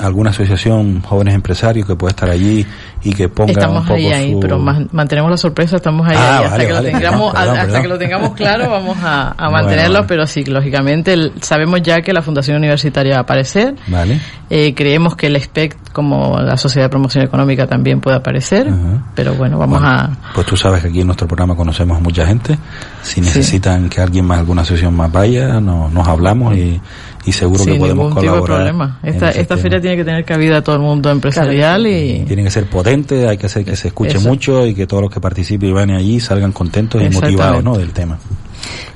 alguna 0.00 0.30
asociación 0.30 1.02
jóvenes 1.02 1.34
empresarios 1.34 1.86
que 1.86 1.94
pueda 1.94 2.10
estar 2.10 2.30
allí 2.30 2.66
y 3.02 3.12
que 3.12 3.28
ponga 3.28 3.52
estamos 3.52 3.82
un 3.82 3.88
poco 3.88 3.94
ahí, 3.94 4.06
ahí 4.06 4.36
pero 4.40 4.58
mantenemos 4.58 5.30
la 5.30 5.36
sorpresa 5.36 5.76
estamos 5.76 6.06
ahí, 6.08 6.16
ah, 6.18 6.42
hasta, 6.44 6.66
que, 6.66 6.72
lo 6.72 6.82
tengamos, 6.82 7.34
hasta 7.34 7.82
que 7.82 7.88
lo 7.88 7.98
tengamos 7.98 8.32
claro 8.32 8.70
vamos 8.70 8.96
a, 9.02 9.34
mantenerlo 9.50 10.06
pero 10.06 10.26
sí 10.26 10.44
lógicamente 10.44 11.14
sabemos 11.40 11.82
ya 11.82 12.00
que 12.00 12.12
la 12.12 12.22
fundación 12.22 12.56
universitaria 12.56 13.12
va 13.12 13.18
a 13.18 13.22
aparecer. 13.22 13.74
Vale. 13.88 14.20
Eh, 14.48 14.74
creemos 14.74 15.14
que 15.14 15.26
el 15.28 15.40
SPEC 15.40 15.92
como 15.92 16.38
la 16.38 16.56
sociedad 16.56 16.86
de 16.86 16.90
promoción 16.90 17.24
económica 17.24 17.66
también 17.66 18.00
puede 18.00 18.16
aparecer 18.16 18.68
pero 19.14 19.34
bueno 19.34 19.58
vamos 19.58 19.80
a 19.82 20.10
pues 20.34 20.46
tú 20.46 20.56
sabes 20.56 20.82
que 20.82 20.88
aquí 20.88 21.00
en 21.00 21.06
nuestro 21.06 21.26
programa 21.28 21.54
conocemos 21.54 21.98
a 21.98 22.00
mucha 22.00 22.26
gente. 22.26 22.58
Si 23.02 23.20
necesitan 23.20 23.88
que 23.88 24.00
alguien 24.00 24.24
más 24.24 24.38
alguna 24.38 24.62
asociación 24.62 24.94
más 24.94 25.10
vaya 25.12 25.60
nos 25.60 26.08
hablamos 26.08 26.56
y 26.56 26.80
y 27.24 27.32
seguro 27.32 27.64
que 27.64 27.74
podemos 27.74 28.14
colaborar. 28.14 28.44
problema. 28.44 28.98
Esta, 29.02 29.30
esta 29.30 29.56
feria 29.56 29.80
tiene 29.80 29.96
que 29.96 30.04
tener 30.04 30.24
cabida 30.24 30.58
a 30.58 30.62
todo 30.62 30.76
el 30.76 30.82
mundo 30.82 31.10
empresarial 31.10 31.86
y... 31.86 32.24
Tiene 32.26 32.44
que 32.44 32.50
ser 32.50 32.66
potente, 32.66 33.28
hay 33.28 33.36
que 33.36 33.46
hacer 33.46 33.64
que 33.64 33.76
se 33.76 33.88
escuche 33.88 34.18
mucho 34.18 34.66
y 34.66 34.74
que 34.74 34.86
todos 34.86 35.02
los 35.02 35.12
que 35.12 35.20
participen 35.20 35.68
y 35.68 35.72
van 35.72 35.90
allí 35.90 36.20
salgan 36.20 36.52
contentos 36.52 37.02
y 37.02 37.10
motivados 37.10 37.62
¿no? 37.62 37.76
del 37.76 37.92
tema. 37.92 38.18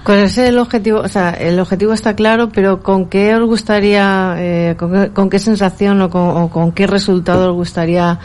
¿Cuál 0.02 0.18
es 0.18 0.36
el 0.36 0.58
objetivo? 0.58 1.00
O 1.00 1.08
sea, 1.08 1.30
el 1.30 1.58
objetivo 1.58 1.94
está 1.94 2.14
claro, 2.14 2.50
pero 2.50 2.82
¿con 2.82 3.06
qué 3.08 3.34
os 3.34 3.46
gustaría, 3.46 4.34
eh, 4.38 4.76
con, 4.76 5.30
qué 5.30 5.38
sensación 5.38 6.02
o 6.02 6.10
con, 6.10 6.22
o 6.22 6.50
con 6.50 6.72
qué 6.72 6.86
resultado 6.86 7.50
os 7.50 7.54
gustaría 7.54 8.18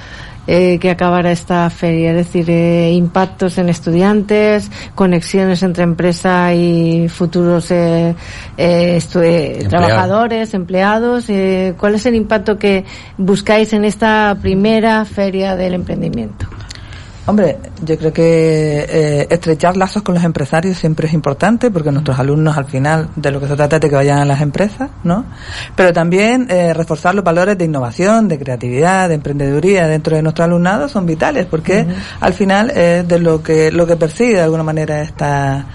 eh, 0.51 0.79
que 0.79 0.89
acabara 0.89 1.31
esta 1.31 1.69
feria, 1.69 2.09
es 2.09 2.15
decir, 2.25 2.49
eh, 2.49 2.91
impactos 2.93 3.59
en 3.59 3.69
estudiantes, 3.69 4.71
conexiones 4.95 5.61
entre 5.61 5.83
empresa 5.83 6.55
y 6.55 7.07
futuros 7.07 7.69
eh, 7.69 8.15
eh 8.57 8.99
trabajadores, 9.69 10.55
empleados. 10.55 11.27
¿Cuál 11.77 11.93
es 11.93 12.05
el 12.07 12.15
impacto 12.15 12.57
que 12.57 12.83
buscáis 13.15 13.73
en 13.73 13.85
esta 13.85 14.35
primera 14.41 15.05
feria 15.05 15.55
del 15.55 15.75
emprendimiento? 15.75 16.48
Hombre, 17.25 17.57
yo 17.83 17.97
creo 17.97 18.11
que 18.11 18.85
eh, 18.89 19.27
estrechar 19.29 19.77
lazos 19.77 20.01
con 20.01 20.15
los 20.15 20.23
empresarios 20.23 20.77
siempre 20.77 21.07
es 21.07 21.13
importante 21.13 21.69
porque 21.69 21.91
nuestros 21.91 22.17
alumnos 22.17 22.57
al 22.57 22.65
final 22.65 23.09
de 23.15 23.31
lo 23.31 23.39
que 23.39 23.47
se 23.47 23.55
trata 23.55 23.75
es 23.75 23.81
de 23.81 23.89
que 23.89 23.95
vayan 23.95 24.19
a 24.19 24.25
las 24.25 24.41
empresas, 24.41 24.89
¿no? 25.03 25.25
Pero 25.75 25.93
también 25.93 26.47
eh, 26.49 26.73
reforzar 26.73 27.13
los 27.13 27.23
valores 27.23 27.57
de 27.57 27.65
innovación, 27.65 28.27
de 28.27 28.39
creatividad, 28.39 29.09
de 29.09 29.15
emprendeduría 29.15 29.87
dentro 29.87 30.15
de 30.15 30.23
nuestro 30.23 30.43
alumnado 30.43 30.89
son 30.89 31.05
vitales 31.05 31.45
porque 31.45 31.85
al 32.19 32.33
final 32.33 32.71
es 32.71 33.07
de 33.07 33.19
lo 33.19 33.43
que 33.43 33.71
lo 33.71 33.85
que 33.85 33.95
persigue 33.95 34.35
de 34.35 34.41
alguna 34.41 34.63
manera 34.63 35.01
esta 35.01 35.65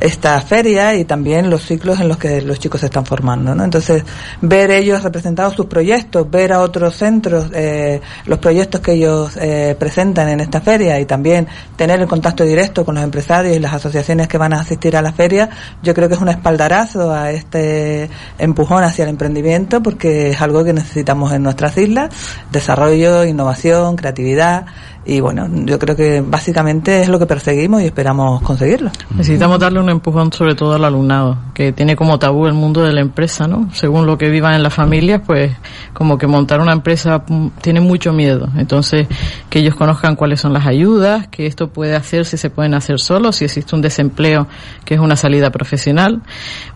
esta 0.00 0.40
feria 0.40 0.94
y 0.94 1.04
también 1.04 1.50
los 1.50 1.62
ciclos 1.62 2.00
en 2.00 2.08
los 2.08 2.16
que 2.16 2.40
los 2.42 2.58
chicos 2.58 2.80
se 2.80 2.86
están 2.86 3.04
formando, 3.04 3.54
¿no? 3.54 3.64
Entonces, 3.64 4.04
ver 4.40 4.70
ellos 4.70 5.02
representados 5.02 5.54
sus 5.54 5.66
proyectos, 5.66 6.30
ver 6.30 6.52
a 6.52 6.60
otros 6.60 6.96
centros 6.96 7.46
eh, 7.52 8.00
los 8.26 8.38
proyectos 8.38 8.80
que 8.80 8.92
ellos 8.92 9.36
eh, 9.36 9.76
presentan 9.78 10.28
en 10.28 10.40
esta 10.40 10.60
feria 10.60 10.98
y 10.98 11.04
también 11.04 11.46
tener 11.76 12.00
el 12.00 12.08
contacto 12.08 12.44
directo 12.44 12.84
con 12.84 12.94
los 12.94 13.04
empresarios 13.04 13.56
y 13.56 13.60
las 13.60 13.74
asociaciones 13.74 14.28
que 14.28 14.38
van 14.38 14.52
a 14.52 14.60
asistir 14.60 14.96
a 14.96 15.02
la 15.02 15.12
feria, 15.12 15.50
yo 15.82 15.94
creo 15.94 16.08
que 16.08 16.14
es 16.14 16.20
un 16.20 16.28
espaldarazo 16.28 17.12
a 17.12 17.30
este 17.30 18.08
empujón 18.38 18.82
hacia 18.84 19.04
el 19.04 19.10
emprendimiento 19.10 19.82
porque 19.82 20.30
es 20.30 20.40
algo 20.40 20.64
que 20.64 20.72
necesitamos 20.72 21.32
en 21.32 21.42
nuestras 21.42 21.76
islas, 21.76 22.10
desarrollo, 22.50 23.24
innovación, 23.24 23.96
creatividad, 23.96 24.66
y 25.04 25.20
bueno, 25.20 25.48
yo 25.64 25.78
creo 25.78 25.96
que 25.96 26.20
básicamente 26.20 27.00
es 27.00 27.08
lo 27.08 27.18
que 27.18 27.26
perseguimos 27.26 27.82
y 27.82 27.86
esperamos 27.86 28.42
conseguirlo. 28.42 28.90
Necesitamos 29.16 29.58
darle 29.58 29.80
un 29.80 29.88
empujón 29.90 30.32
sobre 30.32 30.54
todo 30.54 30.74
al 30.74 30.84
alumnado, 30.84 31.38
que 31.54 31.72
tiene 31.72 31.96
como 31.96 32.18
tabú 32.18 32.46
el 32.46 32.54
mundo 32.54 32.82
de 32.82 32.92
la 32.92 33.00
empresa, 33.00 33.46
¿no? 33.46 33.68
Según 33.72 34.06
lo 34.06 34.16
que 34.18 34.28
vivan 34.28 34.54
en 34.54 34.62
las 34.62 34.74
familias, 34.74 35.22
pues 35.26 35.52
como 35.92 36.18
que 36.18 36.26
montar 36.26 36.60
una 36.60 36.72
empresa 36.72 37.24
mm, 37.26 37.48
tiene 37.60 37.80
mucho 37.80 38.12
miedo. 38.12 38.48
Entonces, 38.56 39.06
que 39.48 39.60
ellos 39.60 39.74
conozcan 39.74 40.16
cuáles 40.16 40.40
son 40.40 40.52
las 40.52 40.66
ayudas, 40.66 41.28
que 41.28 41.46
esto 41.46 41.68
puede 41.68 41.96
hacer 41.96 42.24
si 42.24 42.36
se 42.36 42.50
pueden 42.50 42.74
hacer 42.74 42.98
solos, 42.98 43.36
si 43.36 43.44
existe 43.44 43.74
un 43.74 43.82
desempleo, 43.82 44.46
que 44.84 44.94
es 44.94 45.00
una 45.00 45.16
salida 45.16 45.50
profesional. 45.50 46.22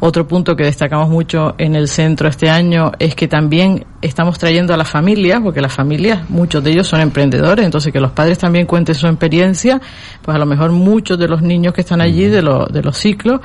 Otro 0.01 0.27
punto 0.27 0.57
que 0.57 0.65
destacamos 0.65 1.09
mucho 1.09 1.55
en 1.59 1.77
el 1.77 1.89
centro 1.89 2.29
este 2.29 2.51
año 2.51 2.93
es 2.99 3.15
que 3.15 3.29
también 3.29 3.87
estamos 4.03 4.39
trayendo 4.39 4.75
a 4.75 4.77
las 4.77 4.89
familias, 4.89 5.41
porque 5.43 5.61
las 5.61 5.73
familias, 5.73 6.29
muchos 6.29 6.63
de 6.63 6.73
ellos 6.73 6.87
son 6.87 7.01
emprendedores, 7.01 7.65
entonces 7.65 7.93
que 7.93 8.01
los 8.01 8.13
padres 8.13 8.39
también 8.39 8.67
cuenten 8.67 8.95
su 8.95 9.07
experiencia, 9.07 9.81
pues 10.23 10.35
a 10.35 10.39
lo 10.39 10.47
mejor 10.47 10.73
muchos 10.73 11.19
de 11.19 11.29
los 11.29 11.43
niños 11.43 11.73
que 11.73 11.81
están 11.81 12.01
allí 12.01 12.27
de, 12.27 12.43
de 12.71 12.83
los 12.83 12.97
ciclos, 13.05 13.41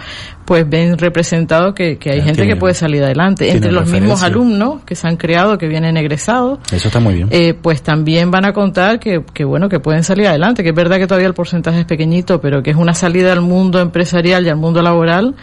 pues 0.45 0.67
ven 0.67 0.97
representado 0.97 1.73
que, 1.73 1.99
hay 2.05 2.21
gente 2.21 2.47
que 2.47 2.55
puede 2.55 2.73
salir 2.73 3.03
adelante. 3.03 3.51
Entre 3.51 3.71
los 3.71 3.89
mismos 3.89 4.23
alumnos 4.23 4.83
que 4.85 4.95
se 4.95 5.07
han 5.07 5.17
creado, 5.17 5.57
que 5.57 5.67
vienen 5.67 5.97
egresados. 5.97 6.59
Eso 6.71 6.87
está 6.87 6.99
muy 6.99 7.15
bien. 7.15 7.27
Eh, 7.31 7.53
pues 7.53 7.83
también 7.83 8.31
van 8.31 8.45
a 8.45 8.53
contar 8.53 8.99
que, 8.99 9.23
que, 9.33 9.43
bueno, 9.43 9.67
que 9.67 9.79
pueden 9.79 10.03
salir 10.03 10.27
adelante, 10.27 10.63
que 10.63 10.69
es 10.69 10.75
verdad 10.75 10.97
que 10.97 11.07
todavía 11.07 11.27
el 11.27 11.33
porcentaje 11.33 11.81
es 11.81 11.85
pequeñito, 11.85 12.39
pero 12.39 12.63
que 12.63 12.71
es 12.71 12.77
una 12.77 12.93
salida 12.93 13.33
al 13.33 13.41
mundo 13.41 13.79
empresarial 13.81 14.45
y 14.45 14.49
al 14.49 14.57
mundo 14.57 14.81
laboral 14.81 15.35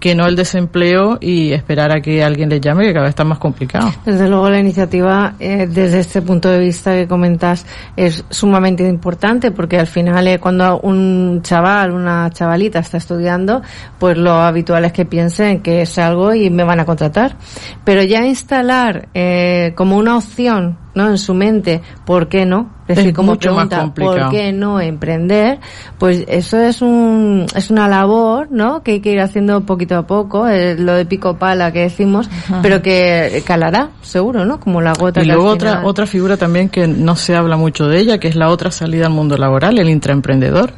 que 0.00 0.14
no 0.14 0.26
el 0.26 0.36
desempleo 0.36 1.18
y 1.20 1.52
esperar 1.52 1.90
a 1.92 2.00
que 2.00 2.22
alguien 2.22 2.48
les 2.48 2.60
llame, 2.60 2.86
que 2.86 2.92
cada 2.92 3.04
vez 3.04 3.10
está 3.10 3.24
más 3.24 3.38
complicado. 3.38 3.92
Desde 4.04 4.28
luego 4.28 4.48
la 4.48 4.58
iniciativa, 4.58 5.34
eh, 5.40 5.66
desde 5.68 6.00
este 6.00 6.22
punto 6.22 6.48
de 6.48 6.58
vista 6.58 6.94
que 6.94 7.08
comentas, 7.08 7.66
es 7.96 8.24
sumamente 8.30 8.86
importante 8.86 9.50
porque 9.50 9.78
al 9.78 9.86
final 9.86 10.26
eh, 10.28 10.38
cuando 10.38 10.80
un 10.80 11.40
chaval, 11.42 11.92
una 11.92 12.30
chavalita 12.30 12.78
está 12.78 12.98
estudiando, 12.98 13.62
pues 13.98 14.16
lo 14.16 14.32
habitual 14.32 14.84
es 14.84 14.92
que 14.92 15.04
piensen 15.04 15.60
que 15.60 15.82
es 15.82 15.98
algo 15.98 16.32
y 16.34 16.50
me 16.50 16.64
van 16.64 16.80
a 16.80 16.84
contratar. 16.84 17.36
Pero 17.84 18.02
ya 18.02 18.24
instalar 18.24 19.08
eh, 19.14 19.72
como 19.74 19.96
una 19.96 20.16
opción 20.16 20.78
¿no? 20.98 21.08
En 21.08 21.16
su 21.16 21.32
mente, 21.32 21.80
¿por 22.04 22.28
qué 22.28 22.44
no? 22.44 22.70
Es, 22.88 22.96
decir, 22.96 23.14
como 23.14 23.36
pregunta, 23.36 23.94
¿por 23.94 24.30
qué 24.30 24.52
no 24.52 24.80
emprender? 24.80 25.60
Pues 25.98 26.24
eso 26.26 26.58
es 26.58 26.82
un, 26.82 27.46
es 27.54 27.70
una 27.70 27.86
labor, 27.86 28.48
¿no? 28.50 28.82
Que 28.82 28.92
hay 28.92 29.00
que 29.00 29.12
ir 29.12 29.20
haciendo 29.20 29.60
poquito 29.60 29.96
a 29.96 30.06
poco, 30.06 30.46
lo 30.46 30.94
de 30.94 31.06
pico 31.06 31.36
pala 31.36 31.70
que 31.72 31.82
decimos, 31.82 32.28
pero 32.62 32.82
que 32.82 33.42
calará, 33.46 33.90
seguro, 34.02 34.44
¿no? 34.44 34.58
Como 34.58 34.80
la 34.80 34.94
gota. 34.94 35.22
Y 35.22 35.26
luego 35.26 35.46
otra, 35.46 35.82
otra 35.84 36.06
figura 36.06 36.36
también 36.36 36.68
que 36.68 36.88
no 36.88 37.14
se 37.14 37.36
habla 37.36 37.56
mucho 37.56 37.86
de 37.86 38.00
ella, 38.00 38.18
que 38.18 38.28
es 38.28 38.34
la 38.34 38.48
otra 38.48 38.70
salida 38.72 39.06
al 39.06 39.12
mundo 39.12 39.36
laboral, 39.36 39.78
el 39.78 39.88
intraemprendedor 39.88 40.72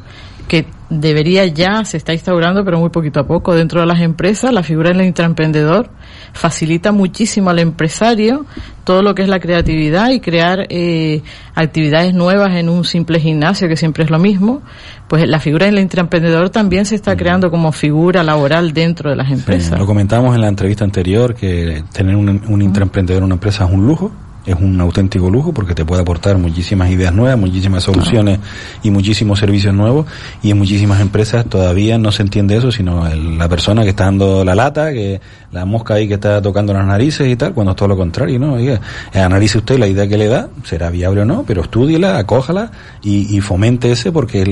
que 0.47 0.65
debería 0.91 1.45
ya, 1.45 1.85
se 1.85 1.97
está 1.97 2.13
instaurando, 2.13 2.65
pero 2.65 2.77
muy 2.77 2.89
poquito 2.89 3.21
a 3.21 3.25
poco. 3.25 3.55
Dentro 3.55 3.79
de 3.79 3.87
las 3.87 4.01
empresas, 4.01 4.51
la 4.53 4.61
figura 4.61 4.89
del 4.89 5.01
intraemprendedor 5.03 5.89
facilita 6.33 6.91
muchísimo 6.91 7.49
al 7.49 7.59
empresario 7.59 8.45
todo 8.83 9.01
lo 9.01 9.15
que 9.15 9.21
es 9.21 9.29
la 9.29 9.39
creatividad 9.39 10.09
y 10.09 10.19
crear 10.19 10.65
eh, 10.69 11.21
actividades 11.55 12.13
nuevas 12.13 12.55
en 12.55 12.67
un 12.67 12.83
simple 12.83 13.19
gimnasio, 13.19 13.69
que 13.69 13.77
siempre 13.77 14.03
es 14.03 14.09
lo 14.09 14.19
mismo, 14.19 14.61
pues 15.07 15.25
la 15.27 15.39
figura 15.39 15.67
del 15.67 15.79
intraemprendedor 15.79 16.49
también 16.49 16.85
se 16.85 16.95
está 16.95 17.15
creando 17.15 17.49
como 17.49 17.71
figura 17.71 18.23
laboral 18.23 18.73
dentro 18.73 19.09
de 19.09 19.15
las 19.15 19.31
empresas. 19.31 19.79
lo 19.79 19.85
comentamos 19.85 20.35
en 20.35 20.41
la 20.41 20.47
entrevista 20.49 20.83
anterior, 20.83 21.35
que 21.35 21.83
tener 21.93 22.15
un, 22.17 22.29
un 22.47 22.61
intraemprendedor 22.61 23.19
en 23.19 23.25
una 23.25 23.35
empresa 23.35 23.65
es 23.65 23.71
un 23.71 23.87
lujo, 23.87 24.11
es 24.45 24.55
un 24.55 24.79
auténtico 24.81 25.29
lujo 25.29 25.53
porque 25.53 25.75
te 25.75 25.85
puede 25.85 26.01
aportar 26.01 26.37
muchísimas 26.37 26.89
ideas 26.89 27.13
nuevas, 27.13 27.37
muchísimas 27.37 27.83
soluciones 27.83 28.39
y 28.81 28.89
muchísimos 28.89 29.39
servicios 29.39 29.73
nuevos. 29.73 30.07
Y 30.41 30.51
en 30.51 30.57
muchísimas 30.57 30.99
empresas 31.01 31.45
todavía 31.45 31.97
no 31.97 32.11
se 32.11 32.23
entiende 32.23 32.57
eso, 32.57 32.71
sino 32.71 33.07
la 33.13 33.49
persona 33.49 33.83
que 33.83 33.89
está 33.89 34.05
dando 34.05 34.43
la 34.43 34.55
lata, 34.55 34.91
que 34.91 35.21
la 35.51 35.65
mosca 35.65 35.95
ahí 35.95 36.07
que 36.07 36.15
está 36.15 36.41
tocando 36.41 36.73
las 36.73 36.85
narices 36.85 37.27
y 37.27 37.35
tal, 37.35 37.53
cuando 37.53 37.71
es 37.71 37.77
todo 37.77 37.89
lo 37.89 37.97
contrario, 37.97 38.39
¿no? 38.39 38.53
Oiga, 38.53 38.79
analice 39.13 39.57
usted 39.57 39.77
la 39.77 39.87
idea 39.87 40.07
que 40.07 40.17
le 40.17 40.27
da, 40.27 40.49
será 40.63 40.89
viable 40.89 41.21
o 41.21 41.25
no, 41.25 41.43
pero 41.45 41.61
estúdiela, 41.61 42.17
acójala 42.17 42.71
y, 43.03 43.35
y 43.35 43.41
fomente 43.41 43.91
ese 43.91 44.11
porque 44.11 44.43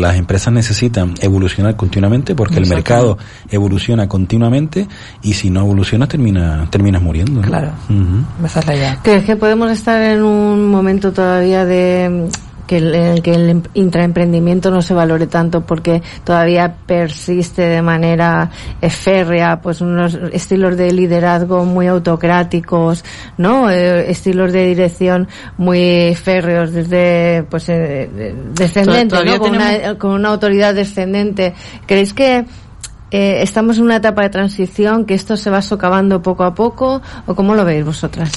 las 0.00 0.16
empresas 0.16 0.52
necesitan 0.52 1.14
evolucionar 1.20 1.76
continuamente 1.76 2.34
porque 2.34 2.56
el 2.58 2.66
mercado 2.66 3.18
evoluciona 3.50 4.08
continuamente 4.08 4.88
y 5.22 5.34
si 5.34 5.50
no 5.50 5.60
evoluciona 5.60 6.06
termina, 6.06 6.66
terminas 6.70 7.02
muriendo. 7.02 7.40
Claro, 7.42 7.72
esa 8.44 8.60
es 8.60 8.66
la 8.66 8.76
idea 8.76 9.00
podemos 9.36 9.70
estar 9.70 10.00
en 10.02 10.22
un 10.22 10.68
momento 10.68 11.12
todavía 11.12 11.64
de 11.64 12.28
que 12.66 12.78
el, 12.78 13.22
que 13.22 13.34
el 13.34 13.62
intraemprendimiento 13.74 14.70
no 14.70 14.82
se 14.82 14.92
valore 14.92 15.26
tanto 15.26 15.62
porque 15.62 16.02
todavía 16.24 16.74
persiste 16.86 17.62
de 17.62 17.82
manera 17.82 18.50
férrea 18.80 19.60
pues 19.60 19.80
unos 19.80 20.18
estilos 20.32 20.76
de 20.76 20.92
liderazgo 20.92 21.64
muy 21.64 21.86
autocráticos 21.86 23.04
no 23.38 23.70
eh, 23.70 24.10
estilos 24.10 24.52
de 24.52 24.66
dirección 24.66 25.28
muy 25.56 26.14
férreos 26.14 26.72
desde 26.72 27.44
pues 27.48 27.68
eh, 27.68 28.34
descendente 28.52 29.24
¿no? 29.24 29.38
con, 29.38 29.54
una, 29.54 29.98
con 29.98 30.10
una 30.12 30.28
autoridad 30.30 30.74
descendente. 30.74 31.54
Creéis 31.86 32.12
que 32.14 32.44
eh, 33.10 33.42
estamos 33.42 33.78
en 33.78 33.84
una 33.84 33.96
etapa 33.96 34.22
de 34.22 34.30
transición 34.30 35.04
que 35.04 35.14
esto 35.14 35.36
se 35.36 35.50
va 35.50 35.62
socavando 35.62 36.22
poco 36.22 36.42
a 36.42 36.54
poco 36.54 37.00
o 37.26 37.34
cómo 37.34 37.54
lo 37.54 37.64
veis 37.64 37.84
vosotras 37.84 38.32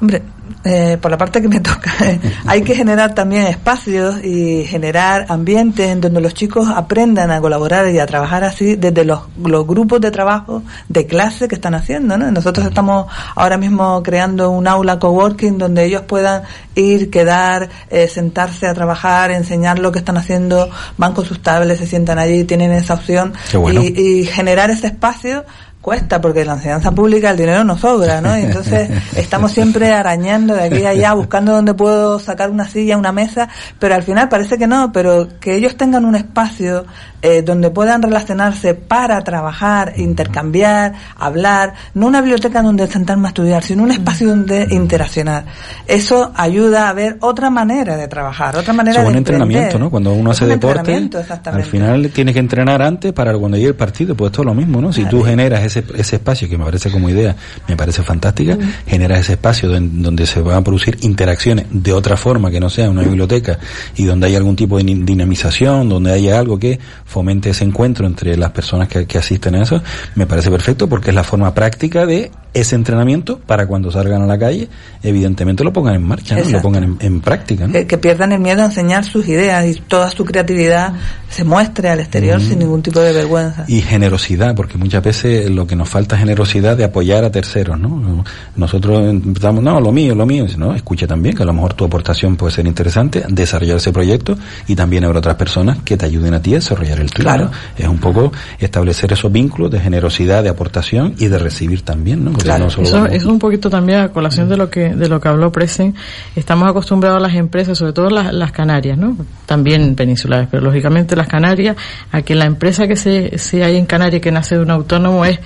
Hombre, 0.00 0.22
eh, 0.64 0.96
por 1.00 1.10
la 1.10 1.18
parte 1.18 1.42
que 1.42 1.48
me 1.48 1.60
toca, 1.60 1.92
hay 2.46 2.62
que 2.62 2.74
generar 2.74 3.14
también 3.14 3.46
espacios 3.46 4.24
y 4.24 4.64
generar 4.64 5.26
ambientes 5.28 5.88
en 5.88 6.00
donde 6.00 6.20
los 6.20 6.34
chicos 6.34 6.68
aprendan 6.68 7.30
a 7.30 7.40
colaborar 7.40 7.88
y 7.90 7.98
a 7.98 8.06
trabajar 8.06 8.44
así 8.44 8.76
desde 8.76 9.04
los, 9.04 9.20
los 9.44 9.66
grupos 9.66 10.00
de 10.00 10.10
trabajo 10.10 10.62
de 10.88 11.06
clase 11.06 11.48
que 11.48 11.56
están 11.56 11.74
haciendo. 11.74 12.16
¿no? 12.16 12.30
Nosotros 12.30 12.66
estamos 12.66 13.06
ahora 13.34 13.56
mismo 13.56 14.02
creando 14.02 14.50
un 14.50 14.68
aula 14.68 14.98
coworking 14.98 15.58
donde 15.58 15.84
ellos 15.84 16.02
puedan 16.02 16.42
ir, 16.74 17.10
quedar, 17.10 17.68
eh, 17.90 18.08
sentarse 18.08 18.66
a 18.66 18.74
trabajar, 18.74 19.30
enseñar 19.30 19.78
lo 19.78 19.90
que 19.90 19.98
están 19.98 20.16
haciendo, 20.16 20.70
van 20.96 21.12
con 21.12 21.24
sus 21.24 21.42
tablets, 21.42 21.80
se 21.80 21.86
sientan 21.86 22.18
allí, 22.18 22.44
tienen 22.44 22.72
esa 22.72 22.94
opción 22.94 23.32
y, 23.72 24.00
y 24.00 24.26
generar 24.26 24.70
ese 24.70 24.88
espacio 24.88 25.44
cuesta 25.88 26.20
porque 26.20 26.42
en 26.42 26.48
la 26.48 26.52
enseñanza 26.52 26.92
pública 26.92 27.30
el 27.30 27.38
dinero 27.38 27.64
no 27.64 27.78
sobra, 27.78 28.20
¿no? 28.20 28.38
Y 28.38 28.42
entonces 28.42 28.90
estamos 29.16 29.52
siempre 29.52 29.90
arañando 29.90 30.54
de 30.54 30.64
aquí 30.64 30.84
a 30.84 30.90
allá, 30.90 31.14
buscando 31.14 31.52
dónde 31.52 31.72
puedo 31.72 32.18
sacar 32.18 32.50
una 32.50 32.68
silla, 32.68 32.98
una 32.98 33.10
mesa, 33.10 33.48
pero 33.78 33.94
al 33.94 34.02
final 34.02 34.28
parece 34.28 34.58
que 34.58 34.66
no, 34.66 34.92
pero 34.92 35.28
que 35.40 35.54
ellos 35.54 35.78
tengan 35.78 36.04
un 36.04 36.14
espacio 36.14 36.84
eh, 37.20 37.42
donde 37.42 37.70
puedan 37.70 38.00
relacionarse 38.00 38.74
para 38.74 39.22
trabajar, 39.22 39.94
intercambiar, 39.96 40.92
hablar, 41.16 41.74
no 41.94 42.06
una 42.06 42.20
biblioteca 42.20 42.62
donde 42.62 42.86
sentarme 42.86 43.26
a 43.26 43.30
estudiar, 43.30 43.64
sino 43.64 43.82
un 43.82 43.90
espacio 43.90 44.28
donde 44.28 44.68
interaccionar. 44.70 45.46
Eso 45.86 46.30
ayuda 46.36 46.88
a 46.88 46.92
ver 46.92 47.16
otra 47.20 47.50
manera 47.50 47.96
de 47.96 48.06
trabajar, 48.06 48.56
otra 48.56 48.72
manera 48.72 49.02
de 49.02 49.08
un 49.08 49.16
entrenamiento, 49.16 49.78
¿no? 49.80 49.90
Cuando 49.90 50.12
uno 50.12 50.30
hace 50.30 50.46
deporte, 50.46 51.10
al 51.44 51.64
final 51.64 52.10
tiene 52.10 52.32
que 52.32 52.38
entrenar 52.38 52.82
antes 52.82 53.12
para 53.12 53.36
cuando 53.36 53.56
llegue 53.56 53.70
el 53.70 53.74
partido, 53.74 54.14
pues 54.14 54.30
todo 54.30 54.44
lo 54.44 54.54
mismo, 54.54 54.80
¿no? 54.80 54.92
Si 54.92 55.04
tú 55.06 55.22
generas 55.22 55.64
ese, 55.64 55.77
ese 55.96 56.16
espacio, 56.16 56.48
que 56.48 56.58
me 56.58 56.64
parece 56.64 56.90
como 56.90 57.08
idea, 57.08 57.36
me 57.68 57.76
parece 57.76 58.02
fantástica, 58.02 58.58
generas 58.86 59.20
ese 59.20 59.32
espacio 59.34 59.68
donde 59.68 60.26
se 60.26 60.40
van 60.40 60.56
a 60.56 60.64
producir 60.64 60.98
interacciones 61.02 61.66
de 61.70 61.92
otra 61.92 62.16
forma 62.16 62.50
que 62.50 62.60
no 62.60 62.70
sea 62.70 62.90
una 62.90 63.02
biblioteca 63.02 63.58
y 63.96 64.04
donde 64.04 64.28
hay 64.28 64.36
algún 64.36 64.56
tipo 64.56 64.78
de 64.78 64.84
dinamización, 64.84 65.88
donde 65.88 66.12
haya 66.12 66.38
algo 66.38 66.58
que 66.58 66.78
fomente 67.04 67.50
ese 67.50 67.64
encuentro 67.64 68.06
entre 68.06 68.36
las 68.36 68.50
personas 68.50 68.88
que, 68.88 69.06
que 69.06 69.18
asisten 69.18 69.54
a 69.54 69.62
eso, 69.62 69.82
me 70.14 70.26
parece 70.26 70.50
perfecto 70.50 70.88
porque 70.88 71.10
es 71.10 71.14
la 71.14 71.24
forma 71.24 71.54
práctica 71.54 72.06
de 72.06 72.30
ese 72.60 72.74
entrenamiento 72.74 73.38
para 73.38 73.66
cuando 73.66 73.90
salgan 73.90 74.22
a 74.22 74.26
la 74.26 74.38
calle, 74.38 74.68
evidentemente 75.02 75.64
lo 75.64 75.72
pongan 75.72 75.94
en 75.94 76.02
marcha, 76.02 76.38
lo 76.38 76.60
pongan 76.60 76.96
en, 77.00 77.20
práctica. 77.20 77.68
Que, 77.68 77.98
pierdan 77.98 78.32
el 78.32 78.40
miedo 78.40 78.62
a 78.62 78.66
enseñar 78.66 79.04
sus 79.04 79.26
ideas 79.28 79.66
y 79.66 79.74
toda 79.80 80.10
su 80.10 80.24
creatividad 80.24 80.92
se 81.28 81.44
muestre 81.44 81.88
al 81.90 82.00
exterior 82.00 82.40
sin 82.40 82.58
ningún 82.58 82.82
tipo 82.82 83.00
de 83.00 83.12
vergüenza. 83.12 83.64
Y 83.68 83.80
generosidad, 83.82 84.54
porque 84.54 84.78
muchas 84.78 85.02
veces 85.02 85.50
lo 85.50 85.66
que 85.66 85.76
nos 85.76 85.88
falta 85.88 86.16
es 86.16 86.20
generosidad 86.20 86.76
de 86.76 86.84
apoyar 86.84 87.24
a 87.24 87.30
terceros, 87.30 87.78
¿no? 87.78 88.24
Nosotros 88.56 89.08
empezamos, 89.08 89.62
no, 89.62 89.80
lo 89.80 89.92
mío, 89.92 90.14
lo 90.14 90.26
mío, 90.26 90.46
no, 90.56 90.74
escucha 90.74 91.06
también 91.06 91.36
que 91.36 91.42
a 91.42 91.46
lo 91.46 91.52
mejor 91.52 91.74
tu 91.74 91.84
aportación 91.84 92.36
puede 92.36 92.52
ser 92.52 92.66
interesante, 92.66 93.24
desarrollar 93.28 93.76
ese 93.76 93.92
proyecto 93.92 94.36
y 94.66 94.74
también 94.74 95.04
habrá 95.04 95.18
otras 95.18 95.36
personas 95.36 95.78
que 95.84 95.96
te 95.96 96.06
ayuden 96.06 96.34
a 96.34 96.42
ti 96.42 96.52
a 96.52 96.56
desarrollar 96.56 97.00
el 97.00 97.10
tuyo. 97.10 97.28
Claro. 97.28 97.50
Es 97.76 97.86
un 97.86 97.98
poco 97.98 98.32
establecer 98.58 99.12
esos 99.12 99.30
vínculos 99.30 99.70
de 99.70 99.80
generosidad, 99.80 100.42
de 100.42 100.48
aportación 100.48 101.14
y 101.18 101.26
de 101.26 101.38
recibir 101.38 101.82
también, 101.82 102.24
¿no? 102.24 102.32
Eso 102.56 103.06
es 103.06 103.24
un 103.24 103.38
poquito 103.38 103.70
también 103.70 104.00
a 104.00 104.08
colación 104.08 104.48
de 104.48 104.56
lo 104.56 104.70
que 104.70 104.90
de 104.94 105.08
lo 105.08 105.20
que 105.20 105.28
habló 105.28 105.52
Presen. 105.52 105.94
Estamos 106.34 106.68
acostumbrados 106.68 107.18
a 107.18 107.20
las 107.20 107.34
empresas, 107.34 107.78
sobre 107.78 107.92
todo 107.92 108.10
las, 108.10 108.32
las 108.32 108.52
Canarias, 108.52 108.98
¿no? 108.98 109.16
También 109.46 109.94
peninsulares, 109.94 110.48
pero 110.50 110.62
lógicamente 110.62 111.16
las 111.16 111.28
Canarias, 111.28 111.76
a 112.12 112.22
que 112.22 112.34
la 112.34 112.46
empresa 112.46 112.86
que 112.86 112.96
se, 112.96 113.38
se 113.38 113.64
hay 113.64 113.76
en 113.76 113.86
Canarias 113.86 114.22
que 114.22 114.32
nace 114.32 114.56
de 114.56 114.62
un 114.62 114.70
autónomo 114.70 115.24
es 115.24 115.38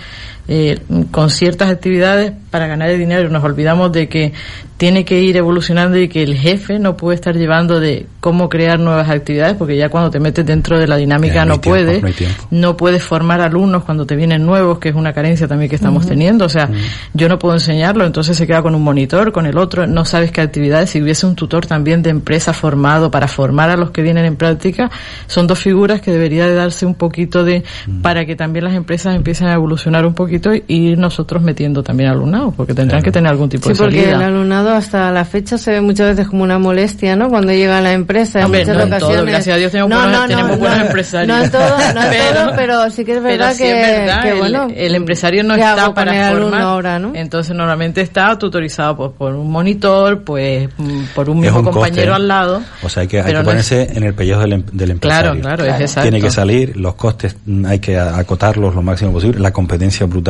eh, 0.49 0.81
con 1.11 1.31
ciertas 1.31 1.71
actividades 1.71 2.33
para 2.51 2.67
ganar 2.67 2.91
el 2.91 2.99
dinero. 2.99 3.29
Nos 3.29 3.45
olvidamos 3.45 3.93
de 3.93 4.09
que 4.09 4.33
tiene 4.77 5.05
que 5.05 5.21
ir 5.21 5.37
evolucionando 5.37 5.97
y 5.97 6.09
que 6.09 6.25
el 6.25 6.37
jefe 6.37 6.81
no 6.81 6.97
puede 6.97 7.15
estar 7.15 7.37
llevando 7.37 7.79
de 7.79 8.07
cómo 8.19 8.49
crear 8.49 8.81
nuevas 8.81 9.09
actividades, 9.09 9.55
porque 9.55 9.77
ya 9.77 9.89
cuando 9.89 10.11
te 10.11 10.19
metes 10.19 10.45
dentro 10.45 10.77
de 10.77 10.89
la 10.89 10.97
dinámica 10.97 11.45
no, 11.45 11.61
puedes, 11.61 12.03
no, 12.51 12.77
puedes 12.77 13.03
formar 13.05 13.41
alumnos 13.41 13.85
cuando 13.85 14.07
te 14.07 14.17
vienen 14.17 14.45
nuevos, 14.45 14.81
que 14.81 14.89
es 14.89 14.97
una 14.97 15.13
carencia 15.13 15.47
también 15.47 15.71
que 15.71 15.77
estamos 15.77 16.07
teniendo. 16.07 16.47
O 16.47 16.49
sea, 16.49 16.69
yo 17.15 17.29
no 17.29 17.39
puedo 17.39 17.55
enseñarlo, 17.55 18.05
entonces 18.05 18.37
se 18.37 18.45
queda 18.45 18.61
con 18.61 18.75
un 18.75 18.83
monitor, 18.83 19.31
con 19.31 19.47
el 19.47 19.57
otro, 19.57 19.87
no 19.87 20.05
sabes 20.05 20.33
qué 20.33 20.41
actividades. 20.41 20.91
Si 20.91 21.01
hubiese 21.01 21.27
un 21.27 21.37
tutor 21.37 21.65
también 21.65 22.03
de 22.03 22.11
empresa 22.11 22.53
formado 22.53 23.11
para 23.11 23.29
formar 23.29 23.71
a 23.71 23.77
los 23.77 23.93
que 23.93 24.03
vienen 24.03 24.25
en 24.25 24.35
práctica, 24.35 24.91
son 25.29 25.47
dos 25.47 25.61
figuras 25.61 26.01
que 26.01 26.11
debería 26.11 26.49
de 26.49 26.55
darse 26.55 26.87
un 26.87 26.97
poquito 26.97 27.45
de, 27.45 27.63
para 28.03 28.27
que 28.27 28.35
también 28.35 28.65
las 28.65 28.75
empresas 28.75 29.15
empiecen 29.15 29.47
a 29.47 29.55
evolucionar 29.55 30.05
un 30.07 30.15
poquito 30.15 30.32
y 30.69 30.97
nosotros 30.97 31.43
metiendo 31.43 31.83
también 31.83 32.11
alumnado, 32.11 32.53
porque 32.53 32.75
tendrán 32.75 33.03
que 33.03 33.11
tener 33.11 33.31
algún 33.31 33.49
tipo 33.49 33.69
de 33.69 33.75
salida. 33.75 33.91
Sí, 33.91 34.07
porque 34.07 34.17
el 34.17 34.23
alumnado 34.23 34.71
hasta 34.71 35.11
la 35.11 35.25
fecha 35.25 35.59
se 35.59 35.73
ve 35.73 35.81
muchas 35.81 36.09
veces 36.11 36.29
como 36.29 36.43
una 36.43 36.59
molestia, 36.59 37.17
¿no? 37.17 37.29
Cuando 37.29 37.53
llega 37.53 37.79
a 37.79 37.81
la 37.81 37.93
empresa, 37.93 38.41
en 38.41 38.49
muchas 38.49 38.69
no 38.69 38.85
ocasiones. 38.85 39.01
todo, 39.01 39.25
gracias 39.25 39.57
a 39.57 39.59
Dios 39.59 39.73
tenemos, 39.73 40.03
buenos, 40.03 40.27
tenemos 40.29 40.59
buenos 40.59 40.81
empresarios. 40.81 41.37
No 41.37 41.45
en 41.45 41.51
todo, 41.51 41.79
no 41.95 42.01
pero, 42.11 42.35
todo, 42.35 42.57
pero 42.57 42.91
sí 42.91 43.05
que 43.05 43.17
es 43.17 43.23
verdad, 43.23 43.57
que, 43.57 44.31
el, 44.31 44.39
bueno, 44.39 44.69
el, 44.75 44.95
empresario 44.95 45.45
no 45.45 45.55
está 45.55 45.93
para 45.95 46.31
formar, 46.33 46.61
ahora, 46.63 46.99
¿no? 46.99 47.13
entonces 47.15 47.55
normalmente 47.55 48.01
está 48.01 48.39
tutorizado 48.39 48.97
pues, 48.97 49.11
por 49.13 49.35
un 49.35 49.51
monitor, 49.51 50.23
pues 50.23 50.69
por 51.15 51.29
un 51.29 51.41
mismo 51.41 51.63
compañero 51.63 52.15
al 52.15 52.29
lado. 52.29 52.63
O 52.83 52.89
sea, 52.89 53.03
hay 53.03 53.09
que, 53.09 53.21
hay 53.21 53.35
que 53.35 53.43
ponerse 53.43 53.89
en 53.93 54.05
el 54.05 54.15
pellejo 54.15 54.41
del, 54.41 54.53
em, 54.53 54.65
del 54.73 54.93
empresario. 54.93 55.41
Claro, 55.41 55.57
claro, 55.57 55.75
es 55.75 55.81
exacto. 55.81 56.11
Tiene 56.11 56.21
que 56.21 56.31
salir, 56.31 56.77
los 56.77 56.95
costes 56.95 57.37
mm, 57.45 57.67
hay 57.67 57.79
que 57.79 57.99
acotarlos 57.99 58.75
lo 58.75 58.83
máximo 58.83 59.13
posible, 59.13 59.39
la 59.41 59.53
competencia 59.53 60.07
brutal 60.07 60.22